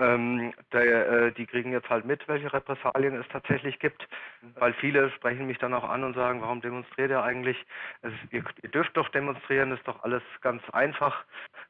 ähm, 0.00 0.52
der, 0.72 1.09
äh, 1.09 1.33
die 1.33 1.46
kriegen 1.46 1.72
jetzt 1.72 1.90
halt 1.90 2.04
mit, 2.04 2.26
welche 2.26 2.52
Repressalien 2.52 3.14
es 3.16 3.28
tatsächlich 3.28 3.78
gibt, 3.78 4.09
weil 4.54 4.72
viele 4.74 5.11
sprechen 5.11 5.46
mich 5.46 5.59
dann 5.59 5.74
auch 5.74 5.85
an 5.85 6.04
und 6.04 6.14
sagen, 6.14 6.40
warum 6.40 6.61
demonstriert 6.61 7.11
ihr 7.11 7.22
eigentlich? 7.22 7.56
Es, 8.02 8.12
ihr, 8.30 8.42
ihr, 8.62 8.70
dürft 8.70 8.96
doch 8.96 9.09
demonstrieren, 9.11 9.72
ist 9.72 9.87
doch 9.87 10.02
alles 10.02 10.22
ganz 10.40 10.62
einfach. 10.70 11.24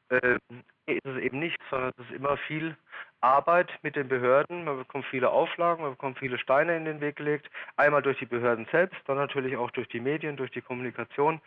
Äh, 0.09 0.37
ist 0.85 1.05
es 1.05 1.17
eben 1.17 1.39
nicht, 1.39 1.59
sondern 1.69 1.91
es 1.97 2.05
ist 2.05 2.15
immer 2.15 2.37
viel 2.37 2.75
Arbeit 3.21 3.69
mit 3.81 3.95
den 3.95 4.07
Behörden. 4.07 4.63
Man 4.63 4.77
bekommt 4.77 5.05
viele 5.05 5.29
Auflagen, 5.29 5.83
man 5.83 5.91
bekommt 5.91 6.19
viele 6.19 6.37
Steine 6.37 6.75
in 6.75 6.85
den 6.85 7.01
Weg 7.01 7.17
gelegt. 7.17 7.49
Einmal 7.75 8.01
durch 8.01 8.17
die 8.19 8.25
Behörden 8.25 8.67
selbst, 8.71 8.97
dann 9.07 9.17
natürlich 9.17 9.57
auch 9.57 9.71
durch 9.71 9.87
die 9.89 9.99
Medien, 9.99 10.37
durch 10.37 10.51
die 10.51 10.61
Kommunikation. 10.61 11.41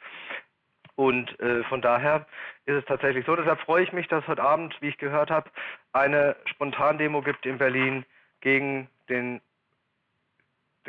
Und 0.96 1.38
äh, 1.40 1.64
von 1.64 1.80
daher 1.80 2.26
ist 2.66 2.76
es 2.76 2.84
tatsächlich 2.84 3.26
so. 3.26 3.34
Deshalb 3.34 3.60
freue 3.60 3.82
ich 3.82 3.92
mich, 3.92 4.06
dass 4.08 4.26
heute 4.28 4.42
Abend, 4.42 4.76
wie 4.80 4.88
ich 4.88 4.98
gehört 4.98 5.30
habe, 5.30 5.50
eine 5.92 6.36
Spontandemo 6.46 7.22
gibt 7.22 7.46
in 7.46 7.58
Berlin 7.58 8.04
gegen 8.40 8.88
den 9.08 9.40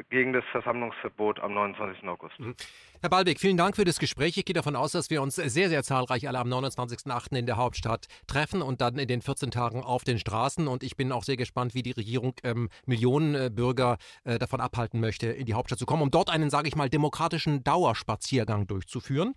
gegen 0.09 0.33
das 0.33 0.43
Versammlungsverbot 0.51 1.39
am 1.39 1.53
29. 1.53 2.07
August. 2.07 2.39
Mhm. 2.39 2.55
Herr 3.01 3.09
Balbeck, 3.09 3.39
vielen 3.39 3.57
Dank 3.57 3.75
für 3.75 3.85
das 3.85 3.99
Gespräch. 3.99 4.37
Ich 4.37 4.45
gehe 4.45 4.53
davon 4.53 4.75
aus, 4.75 4.93
dass 4.93 5.09
wir 5.09 5.21
uns 5.21 5.35
sehr, 5.35 5.69
sehr 5.69 5.83
zahlreich 5.83 6.27
alle 6.27 6.39
am 6.39 6.47
29.08. 6.47 7.37
in 7.37 7.45
der 7.45 7.57
Hauptstadt 7.57 8.07
treffen 8.27 8.61
und 8.61 8.81
dann 8.81 8.97
in 8.97 9.07
den 9.07 9.21
14 9.21 9.51
Tagen 9.51 9.83
auf 9.83 10.03
den 10.03 10.19
Straßen. 10.19 10.67
Und 10.67 10.83
ich 10.83 10.95
bin 10.95 11.11
auch 11.11 11.23
sehr 11.23 11.37
gespannt, 11.37 11.75
wie 11.75 11.83
die 11.83 11.91
Regierung 11.91 12.33
ähm, 12.43 12.69
Millionen 12.85 13.35
äh, 13.35 13.49
Bürger 13.53 13.97
äh, 14.23 14.39
davon 14.39 14.61
abhalten 14.61 14.99
möchte, 14.99 15.27
in 15.27 15.45
die 15.45 15.53
Hauptstadt 15.53 15.79
zu 15.79 15.85
kommen, 15.85 16.01
um 16.01 16.11
dort 16.11 16.29
einen, 16.29 16.49
sage 16.49 16.67
ich 16.67 16.75
mal, 16.75 16.89
demokratischen 16.89 17.63
Dauerspaziergang 17.63 18.67
durchzuführen. 18.67 19.33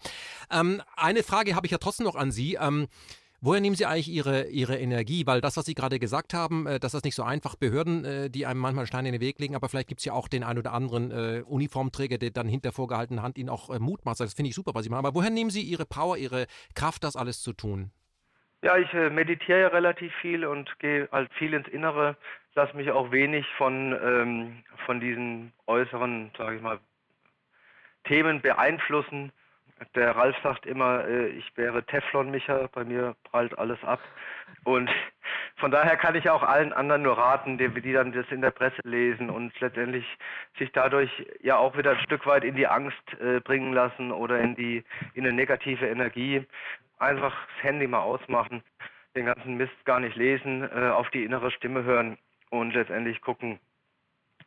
Ähm, 0.51 0.83
eine 0.97 1.23
Frage 1.23 1.55
habe 1.55 1.67
ich 1.67 1.73
ja 1.73 1.79
trotzdem 1.79 2.07
noch 2.07 2.17
an 2.17 2.31
Sie. 2.31 2.55
Ähm, 2.61 2.89
Woher 3.41 3.61
nehmen 3.61 3.77
Sie 3.77 3.87
eigentlich 3.87 4.09
Ihre, 4.09 4.49
Ihre 4.49 4.77
Energie? 4.79 5.25
Weil 5.25 5.41
das, 5.41 5.57
was 5.57 5.65
Sie 5.65 5.75
gerade 5.75 6.01
gesagt 6.01 6.35
haben, 6.35 6.67
äh, 6.67 6.81
dass 6.81 6.93
das 6.93 7.05
nicht 7.05 7.15
so 7.15 7.23
einfach 7.23 7.55
Behörden, 7.55 8.05
äh, 8.05 8.31
die 8.31 8.47
einem 8.47 8.59
manchmal 8.59 8.87
Steine 8.87 9.09
in 9.09 9.13
den 9.13 9.21
Weg 9.21 9.39
legen, 9.39 9.55
aber 9.55 9.69
vielleicht 9.69 9.89
gibt 9.89 10.01
es 10.01 10.05
ja 10.05 10.13
auch 10.13 10.27
den 10.27 10.43
einen 10.43 10.59
oder 10.59 10.73
anderen 10.73 11.13
äh, 11.13 11.43
Uniformträger, 11.47 12.19
der 12.19 12.31
dann 12.31 12.49
hinter 12.49 12.73
vorgehaltener 12.73 13.23
Hand 13.23 13.39
Ihnen 13.39 13.49
auch 13.49 13.71
äh, 13.71 13.79
Mut 13.79 14.05
macht. 14.05 14.19
Das 14.19 14.35
finde 14.35 14.49
ich 14.49 14.57
super, 14.57 14.75
was 14.75 14.83
Sie 14.83 14.91
machen. 14.91 15.07
Aber 15.07 15.15
woher 15.15 15.31
nehmen 15.31 15.51
Sie 15.51 15.63
Ihre 15.63 15.87
Power, 15.87 16.17
Ihre 16.17 16.47
Kraft, 16.75 17.05
das 17.05 17.15
alles 17.15 17.41
zu 17.41 17.53
tun? 17.53 17.93
Ja, 18.63 18.77
ich 18.77 18.93
äh, 18.93 19.09
meditiere 19.09 19.61
ja 19.61 19.69
relativ 19.69 20.13
viel 20.17 20.45
und 20.45 20.77
gehe 20.81 21.09
halt 21.13 21.33
viel 21.35 21.55
ins 21.55 21.69
Innere, 21.69 22.17
lasse 22.57 22.77
mich 22.77 22.91
auch 22.91 23.13
wenig 23.13 23.47
von, 23.57 23.97
ähm, 24.03 24.65
von 24.85 24.99
diesen 24.99 25.53
äußeren, 25.69 26.33
sage 26.37 26.57
ich 26.57 26.63
mal, 26.63 26.81
Themen 28.03 28.41
beeinflussen. 28.41 29.31
Der 29.95 30.17
Ralf 30.17 30.37
sagt 30.43 30.67
immer, 30.67 31.05
äh, 31.07 31.29
ich 31.29 31.57
wäre 31.57 31.85
Teflon-Micha, 31.85 32.69
bei 32.73 32.85
mir 32.85 33.15
prallt 33.25 33.57
alles 33.59 33.83
ab. 33.85 34.01
Und 34.65 34.91
von 35.57 35.71
daher 35.71 35.97
kann 35.97 36.15
ich 36.15 36.29
auch 36.31 36.43
allen 36.43 36.73
anderen 36.73 37.03
nur 37.03 37.17
raten, 37.17 37.59
die, 37.59 37.69
die 37.69 37.93
dann 37.93 38.13
das 38.13 38.27
in 38.31 38.41
der 38.41 38.51
Presse 38.51 38.81
lesen 38.85 39.31
und 39.31 39.59
letztendlich 39.61 40.05
sich 40.59 40.73
dadurch 40.73 41.11
ja 41.41 41.57
auch 41.57 41.77
wieder 41.77 41.93
ein 41.93 42.01
Stück 42.01 42.27
weit 42.27 42.45
in 42.45 42.57
die 42.57 42.67
Angst 42.67 43.03
äh, 43.21 43.41
bringen 43.41 43.73
lassen 43.73 44.13
oder 44.13 44.41
in 44.41 44.55
die 44.57 44.85
in 45.15 45.25
eine 45.25 45.33
negative 45.33 45.87
Energie. 45.87 46.45
Einfach 46.99 47.35
das 47.55 47.65
Handy 47.65 47.87
mal 47.87 48.01
ausmachen, 48.01 48.63
den 49.15 49.27
ganzen 49.27 49.57
Mist 49.57 49.85
gar 49.85 50.01
nicht 50.01 50.17
lesen, 50.17 50.69
äh, 50.71 50.91
auf 50.91 51.09
die 51.11 51.25
innere 51.25 51.51
Stimme 51.51 51.85
hören 51.85 52.19
und 52.51 52.75
letztendlich 52.75 53.21
gucken, 53.21 53.59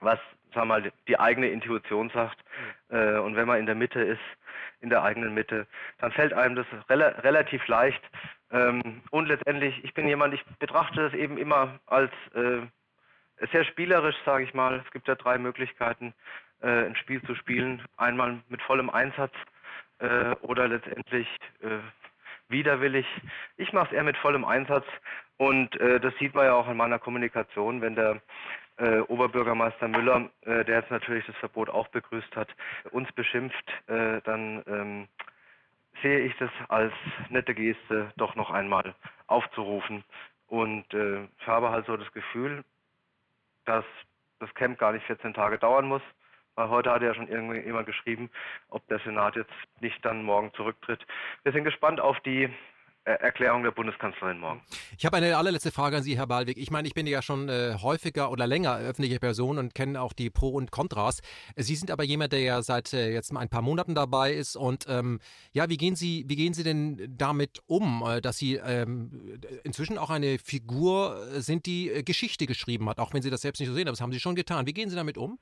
was 0.02 0.20
sag 0.54 0.66
mal, 0.66 0.92
die 1.08 1.20
eigene 1.20 1.48
Intuition 1.48 2.10
sagt. 2.10 2.38
Äh, 2.90 3.18
und 3.18 3.36
wenn 3.36 3.48
man 3.48 3.60
in 3.60 3.66
der 3.66 3.76
Mitte 3.76 4.02
ist, 4.02 4.20
in 4.82 4.90
der 4.90 5.04
eigenen 5.04 5.34
Mitte, 5.34 5.68
dann 6.00 6.12
fällt 6.12 6.34
einem 6.34 6.56
das 6.56 6.66
rel 6.90 7.02
relativ 7.02 7.66
leicht. 7.68 8.02
Ähm, 8.52 9.02
und 9.12 9.28
letztendlich, 9.28 9.84
ich 9.84 9.94
bin 9.94 10.08
jemand, 10.08 10.34
ich 10.34 10.44
betrachte 10.60 11.02
das 11.04 11.14
eben 11.14 11.38
immer 11.38 11.80
als 11.86 12.12
äh, 12.36 12.62
sehr 13.52 13.64
spielerisch, 13.64 14.18
sage 14.26 14.44
ich 14.44 14.54
mal. 14.54 14.82
Es 14.86 14.92
gibt 14.92 15.08
ja 15.08 15.16
drei 15.16 15.38
Möglichkeiten, 15.38 16.14
äh, 16.62 16.86
ein 16.86 16.96
Spiel 16.96 17.22
zu 17.24 17.36
spielen. 17.36 17.82
Einmal 17.98 18.42
mit 18.50 18.62
vollem 18.62 18.90
Einsatz 18.90 19.34
äh, 20.00 20.36
oder 20.42 20.68
letztendlich 20.68 21.28
äh, 21.62 21.80
widerwillig. 22.52 23.06
Ich 23.58 23.74
mache 23.74 23.88
es 23.88 23.92
eher 23.94 24.04
mit 24.04 24.18
vollem 24.18 24.46
Einsatz 24.46 24.86
und 25.38 25.76
äh, 25.80 26.00
das 26.00 26.16
sieht 26.18 26.36
man 26.36 26.46
ja 26.46 26.54
auch 26.54 26.70
in 26.70 26.78
meiner 26.78 27.00
Kommunikation, 27.00 27.82
wenn 27.82 27.96
der 27.96 28.22
äh, 28.78 29.00
Oberbürgermeister 29.00 29.88
Müller, 29.88 30.30
äh, 30.42 30.64
der 30.66 30.80
jetzt 30.80 30.92
natürlich 30.92 31.26
das 31.26 31.36
Verbot 31.38 31.70
auch 31.70 31.88
begrüßt 31.90 32.36
hat, 32.36 32.50
uns 32.92 33.12
beschimpft, 33.14 33.70
äh, 33.88 34.22
dann 34.22 34.64
ähm, 34.68 35.08
sehe 36.02 36.20
ich 36.22 36.36
das 36.38 36.52
als 36.68 36.94
nette 37.30 37.54
Geste, 37.54 38.12
doch 38.18 38.36
noch 38.36 38.52
einmal 38.52 38.96
aufzurufen. 39.28 40.04
Und 40.48 40.94
äh, 40.94 41.24
ich 41.40 41.48
habe 41.48 41.70
halt 41.70 41.86
so 41.86 41.96
das 41.96 42.12
Gefühl, 42.12 42.64
dass 43.66 43.86
das 44.40 44.54
Camp 44.56 44.80
gar 44.80 44.92
nicht 44.92 45.06
14 45.06 45.34
Tage 45.34 45.58
dauern 45.58 45.88
muss. 45.88 46.02
Weil 46.56 46.70
heute 46.70 46.92
hat 46.92 47.02
ja 47.02 47.14
schon 47.14 47.28
irgendjemand 47.28 47.86
geschrieben, 47.86 48.30
ob 48.70 48.86
der 48.88 49.00
Senat 49.00 49.36
jetzt 49.36 49.54
nicht 49.80 50.04
dann 50.04 50.24
morgen 50.24 50.52
zurücktritt. 50.54 51.06
Wir 51.44 51.54
sind 51.54 51.64
gespannt 51.64 52.00
auf 52.02 52.20
die 52.22 52.50
Erklärung 53.04 53.64
der 53.64 53.72
Bundeskanzlerin 53.72 54.40
morgen. 54.40 54.62
Ich 54.96 55.06
habe 55.08 55.18
eine 55.18 55.36
allerletzte 55.36 55.72
Frage 55.72 55.98
an 55.98 56.04
Sie, 56.04 56.18
Herr 56.18 56.28
Balwig. 56.28 56.58
Ich 56.58 56.70
meine, 56.70 56.88
ich 56.88 56.94
bin 56.94 57.08
ja 57.08 57.24
schon 57.24 57.50
äh, 57.50 57.76
häufiger 57.82 58.32
oder 58.32 58.46
länger 58.46 58.78
öffentliche 58.78 59.20
Person 59.20 59.58
und 59.58 59.74
kenne 59.74 60.00
auch 60.00 60.14
die 60.14 60.30
Pro 60.30 60.50
und 60.50 60.70
Kontras. 60.70 61.22
Sie 61.56 61.76
sind 61.76 61.90
aber 61.90 62.04
jemand, 62.04 62.32
der 62.32 62.42
ja 62.42 62.62
seit 62.62 62.94
äh, 62.94 63.12
jetzt 63.12 63.36
ein 63.36 63.50
paar 63.50 63.64
Monaten 63.64 63.96
dabei 63.96 64.34
ist. 64.34 64.56
Und 64.56 64.86
ähm, 64.88 65.20
ja, 65.52 65.68
wie 65.68 65.78
gehen 65.78 65.96
Sie, 65.96 66.26
wie 66.28 66.36
gehen 66.36 66.54
Sie 66.54 66.64
denn 66.64 67.16
damit 67.18 67.62
um, 67.66 68.04
äh, 68.06 68.22
dass 68.22 68.38
Sie 68.38 68.56
ähm, 68.56 69.42
inzwischen 69.64 69.98
auch 69.98 70.12
eine 70.12 70.38
Figur 70.38 71.26
sind, 71.42 71.66
die 71.66 71.90
äh, 71.90 72.04
Geschichte 72.04 72.46
geschrieben 72.46 72.88
hat, 72.88 73.00
auch 73.00 73.16
wenn 73.16 73.24
Sie 73.24 73.32
das 73.32 73.42
selbst 73.42 73.60
nicht 73.60 73.70
so 73.70 73.74
sehen, 73.74 73.88
aber 73.88 73.94
das 73.94 74.02
haben 74.02 74.12
Sie 74.12 74.20
schon 74.20 74.36
getan. 74.36 74.68
Wie 74.68 74.74
gehen 74.74 74.92
Sie 74.92 74.96
damit 74.96 75.18
um? 75.18 75.40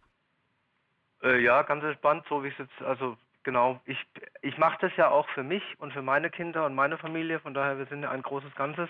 Äh, 1.24 1.40
ja, 1.42 1.62
ganz 1.64 1.84
entspannt, 1.84 2.26
so 2.30 2.44
wie 2.44 2.50
es 2.50 2.58
jetzt, 2.58 2.82
also 2.82 3.18
genau, 3.44 3.82
ich, 3.86 3.98
ich 4.42 4.58
mache 4.58 4.78
das 4.82 4.96
ja 4.96 5.10
auch 5.10 5.28
für 5.30 5.44
mich 5.44 5.64
und 5.80 5.94
für 5.94 6.02
meine 6.02 6.30
Kinder 6.30 6.66
und 6.66 6.76
meine 6.76 6.98
Familie, 6.98 7.40
von 7.40 7.54
daher, 7.54 7.78
wir 7.78 7.86
sind 7.88 8.04
ja 8.04 8.12
ein 8.12 8.22
großes 8.22 8.54
Ganzes. 8.56 8.90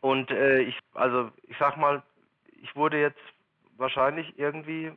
Und 0.00 0.30
äh, 0.30 0.60
ich, 0.60 0.78
also 0.94 1.30
ich 1.44 1.56
sag 1.58 1.76
mal, 1.76 2.02
ich 2.62 2.74
wurde 2.76 3.00
jetzt 3.00 3.20
wahrscheinlich 3.76 4.38
irgendwie 4.38 4.92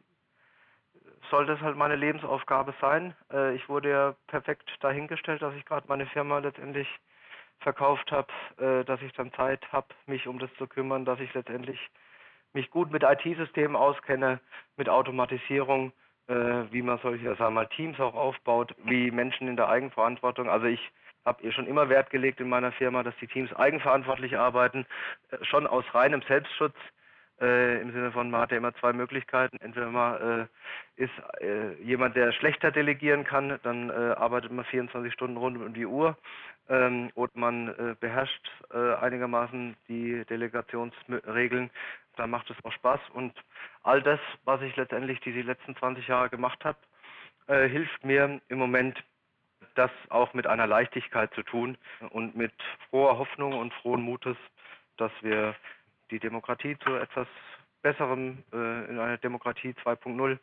soll 1.30 1.46
das 1.46 1.60
halt 1.62 1.76
meine 1.78 1.96
Lebensaufgabe 1.96 2.74
sein. 2.80 3.16
Äh, 3.32 3.56
ich 3.56 3.68
wurde 3.70 3.90
ja 3.90 4.16
perfekt 4.28 4.70
dahingestellt, 4.82 5.42
dass 5.42 5.54
ich 5.56 5.66
gerade 5.66 5.88
meine 5.88 6.06
Firma 6.08 6.40
letztendlich 6.40 6.88
verkauft 7.60 8.12
habe, 8.12 8.32
äh, 8.58 8.86
dass 8.86 9.02
ich 9.02 9.13
dann 9.13 9.34
Zeit 9.34 9.72
habe, 9.72 9.88
mich 10.06 10.28
um 10.28 10.40
das 10.40 10.54
zu 10.58 10.68
kümmern, 10.68 11.06
dass 11.06 11.20
ich 11.20 11.34
letztendlich 11.34 11.80
mich 12.54 12.70
gut 12.70 12.92
mit 12.92 13.04
IT-Systemen 13.04 13.76
auskenne, 13.76 14.40
mit 14.78 14.90
Automatisierung, 14.90 15.92
wie 16.28 16.82
man 16.82 17.00
solche 17.00 17.24
sagen 17.36 17.40
wir 17.40 17.62
mal, 17.62 17.68
Teams 17.68 18.00
auch 18.00 18.13
aufbaut, 18.13 18.76
wie 18.84 19.12
Menschen 19.12 19.48
in 19.48 19.56
der 19.56 19.70
Eigenverantwortung. 19.70 20.50
Also 20.50 20.66
ich 20.66 20.92
habe 21.28 21.44
ihr 21.44 21.52
schon 21.52 21.68
immer 21.68 21.90
Wert 21.90 22.10
gelegt 22.10 22.40
in 22.40 22.50
meiner 22.50 22.72
Firma, 22.72 23.04
dass 23.04 23.13
die 23.22 23.28
Teams 23.28 23.54
eigenverantwortlich 23.54 24.38
arbeiten, 24.38 24.86
äh, 25.30 25.44
schon 25.44 25.68
aus 25.68 25.84
reinem 25.94 26.24
Selbstschutz. 26.24 26.76
Äh, 27.40 27.82
Im 27.82 27.92
Sinne 27.92 28.12
von, 28.12 28.32
man 28.32 28.42
hat 28.42 28.52
ja 28.52 28.58
immer 28.58 28.74
zwei 28.76 28.94
Möglichkeiten. 28.94 29.58
Entweder 29.62 29.92
man 29.92 30.22
äh, 30.40 30.46
ist 30.96 31.12
äh, 31.40 31.74
jemand, 31.84 32.16
der 32.16 32.32
schlechter 32.32 32.72
delegieren 32.72 33.26
kann, 33.26 33.60
dann 33.62 33.92
äh, 33.92 33.94
arbeitet 33.94 34.52
man 34.52 34.66
24 34.66 35.13
Stunden 35.13 35.38
rund 35.38 35.58
um 35.58 35.74
die 35.74 35.86
Uhr. 35.86 36.18
Ähm, 36.70 37.12
und 37.13 37.36
man 37.36 37.68
äh, 37.68 37.96
beherrscht 38.00 38.50
einigermaßen 38.72 39.76
die 39.88 40.26
Delegationsregeln. 40.26 41.70
Dann 42.18 42.30
macht 42.30 42.50
es 42.50 42.58
auch 42.66 42.72
Spaß. 42.72 43.00
Und 43.14 43.34
all 43.84 44.02
das, 44.02 44.20
was 44.44 44.62
ich 44.62 44.76
letztendlich 44.76 45.20
diese 45.22 45.42
letzten 45.42 45.76
20 45.76 46.08
Jahre 46.08 46.30
gemacht 46.30 46.64
habe, 46.66 46.78
hilft 47.48 48.04
mir 48.04 48.42
im 48.50 48.58
Moment 48.58 49.02
das 49.76 49.92
auch 50.10 50.34
mit 50.34 50.48
einer 50.48 50.68
Leichtigkeit 50.68 51.34
zu 51.34 51.44
tun 51.44 51.78
und 52.10 52.36
mit 52.36 52.54
froher 52.90 53.18
Hoffnung 53.18 53.54
und 53.54 53.74
frohen 53.76 54.02
Mutes, 54.02 54.36
dass 54.98 55.12
wir 55.22 55.56
die 56.12 56.20
Demokratie 56.20 56.78
zu 56.80 56.96
etwas 56.96 57.28
Besserem 57.82 58.44
äh, 58.52 58.90
in 58.90 59.00
einer 59.00 59.18
Demokratie 59.18 59.74
2.0 59.84 60.40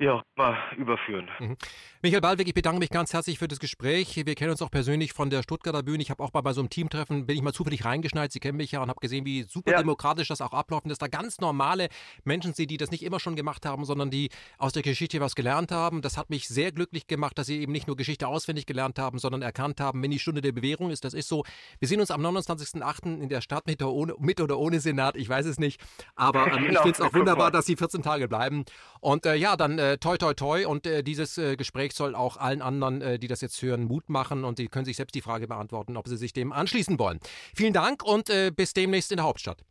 ja, 0.00 0.22
mal 0.34 0.56
überführen. 0.78 1.28
Mhm. 1.38 1.56
Michael 2.02 2.22
Ballweg, 2.22 2.48
ich 2.48 2.54
bedanke 2.54 2.78
mich 2.78 2.88
ganz 2.88 3.12
herzlich 3.12 3.38
für 3.38 3.48
das 3.48 3.60
Gespräch. 3.60 4.16
Wir 4.24 4.34
kennen 4.34 4.50
uns 4.50 4.62
auch 4.62 4.70
persönlich 4.70 5.12
von 5.12 5.28
der 5.28 5.42
Stuttgarter 5.42 5.82
Bühne. 5.82 6.02
Ich 6.02 6.10
habe 6.10 6.22
auch 6.22 6.32
mal 6.32 6.40
bei 6.40 6.54
so 6.54 6.62
einem 6.62 6.70
Teamtreffen, 6.70 7.26
bin 7.26 7.36
ich 7.36 7.42
mal 7.42 7.52
zufällig 7.52 7.84
reingeschneit, 7.84 8.32
Sie 8.32 8.40
kennen 8.40 8.56
mich 8.56 8.72
ja 8.72 8.82
und 8.82 8.88
habe 8.88 9.00
gesehen, 9.00 9.26
wie 9.26 9.42
super 9.42 9.72
ja. 9.72 9.78
demokratisch 9.78 10.28
das 10.28 10.40
auch 10.40 10.52
abläuft 10.52 10.80
dass 10.90 10.98
da 10.98 11.08
ganz 11.08 11.40
normale 11.40 11.88
Menschen 12.24 12.54
sind, 12.54 12.70
die 12.70 12.78
das 12.78 12.90
nicht 12.90 13.02
immer 13.02 13.20
schon 13.20 13.36
gemacht 13.36 13.66
haben, 13.66 13.84
sondern 13.84 14.10
die 14.10 14.30
aus 14.56 14.72
der 14.72 14.82
Geschichte 14.82 15.20
was 15.20 15.34
gelernt 15.34 15.70
haben. 15.70 16.00
Das 16.00 16.16
hat 16.16 16.30
mich 16.30 16.48
sehr 16.48 16.72
glücklich 16.72 17.06
gemacht, 17.06 17.36
dass 17.36 17.48
Sie 17.48 17.60
eben 17.60 17.72
nicht 17.72 17.86
nur 17.86 17.96
Geschichte 17.96 18.26
auswendig 18.26 18.64
gelernt 18.64 18.98
haben, 18.98 19.18
sondern 19.18 19.42
erkannt 19.42 19.80
haben, 19.80 20.02
wenn 20.02 20.10
die 20.10 20.18
Stunde 20.18 20.40
der 20.40 20.52
Bewährung 20.52 20.90
ist, 20.90 21.04
das 21.04 21.12
ist 21.12 21.28
so. 21.28 21.44
Wir 21.78 21.88
sehen 21.88 22.00
uns 22.00 22.10
am 22.10 22.24
29.08. 22.24 23.20
in 23.20 23.28
der 23.28 23.42
Stadt 23.42 23.66
mit 23.66 23.82
oder, 23.82 23.92
ohne, 23.92 24.14
mit 24.18 24.40
oder 24.40 24.58
ohne 24.58 24.80
Senat, 24.80 25.16
ich 25.16 25.28
weiß 25.28 25.44
es 25.44 25.58
nicht. 25.58 25.80
Aber 26.14 26.46
ähm, 26.46 26.64
genau. 26.66 26.72
ich 26.72 26.78
finde 26.78 26.90
es 26.92 27.00
auch 27.02 27.12
wunderbar, 27.12 27.50
dass 27.50 27.66
Sie 27.66 27.76
14 27.76 28.02
Tage 28.02 28.26
bleiben. 28.26 28.64
Und 29.00 29.26
äh, 29.26 29.34
ja, 29.34 29.56
dann 29.56 29.78
äh, 29.78 29.89
toi 29.98 30.16
toi 30.16 30.34
toi 30.34 30.66
und 30.66 30.86
äh, 30.86 31.02
dieses 31.02 31.38
äh, 31.38 31.56
Gespräch 31.56 31.92
soll 31.92 32.14
auch 32.14 32.36
allen 32.36 32.62
anderen, 32.62 33.02
äh, 33.02 33.18
die 33.18 33.28
das 33.28 33.40
jetzt 33.40 33.60
hören, 33.62 33.84
Mut 33.84 34.08
machen 34.08 34.44
und 34.44 34.56
sie 34.58 34.68
können 34.68 34.84
sich 34.84 34.96
selbst 34.96 35.14
die 35.14 35.20
Frage 35.20 35.48
beantworten, 35.48 35.96
ob 35.96 36.08
sie 36.08 36.16
sich 36.16 36.32
dem 36.32 36.52
anschließen 36.52 36.98
wollen. 36.98 37.20
Vielen 37.54 37.72
Dank 37.72 38.04
und 38.04 38.30
äh, 38.30 38.50
bis 38.50 38.72
demnächst 38.72 39.10
in 39.12 39.16
der 39.16 39.26
Hauptstadt. 39.26 39.64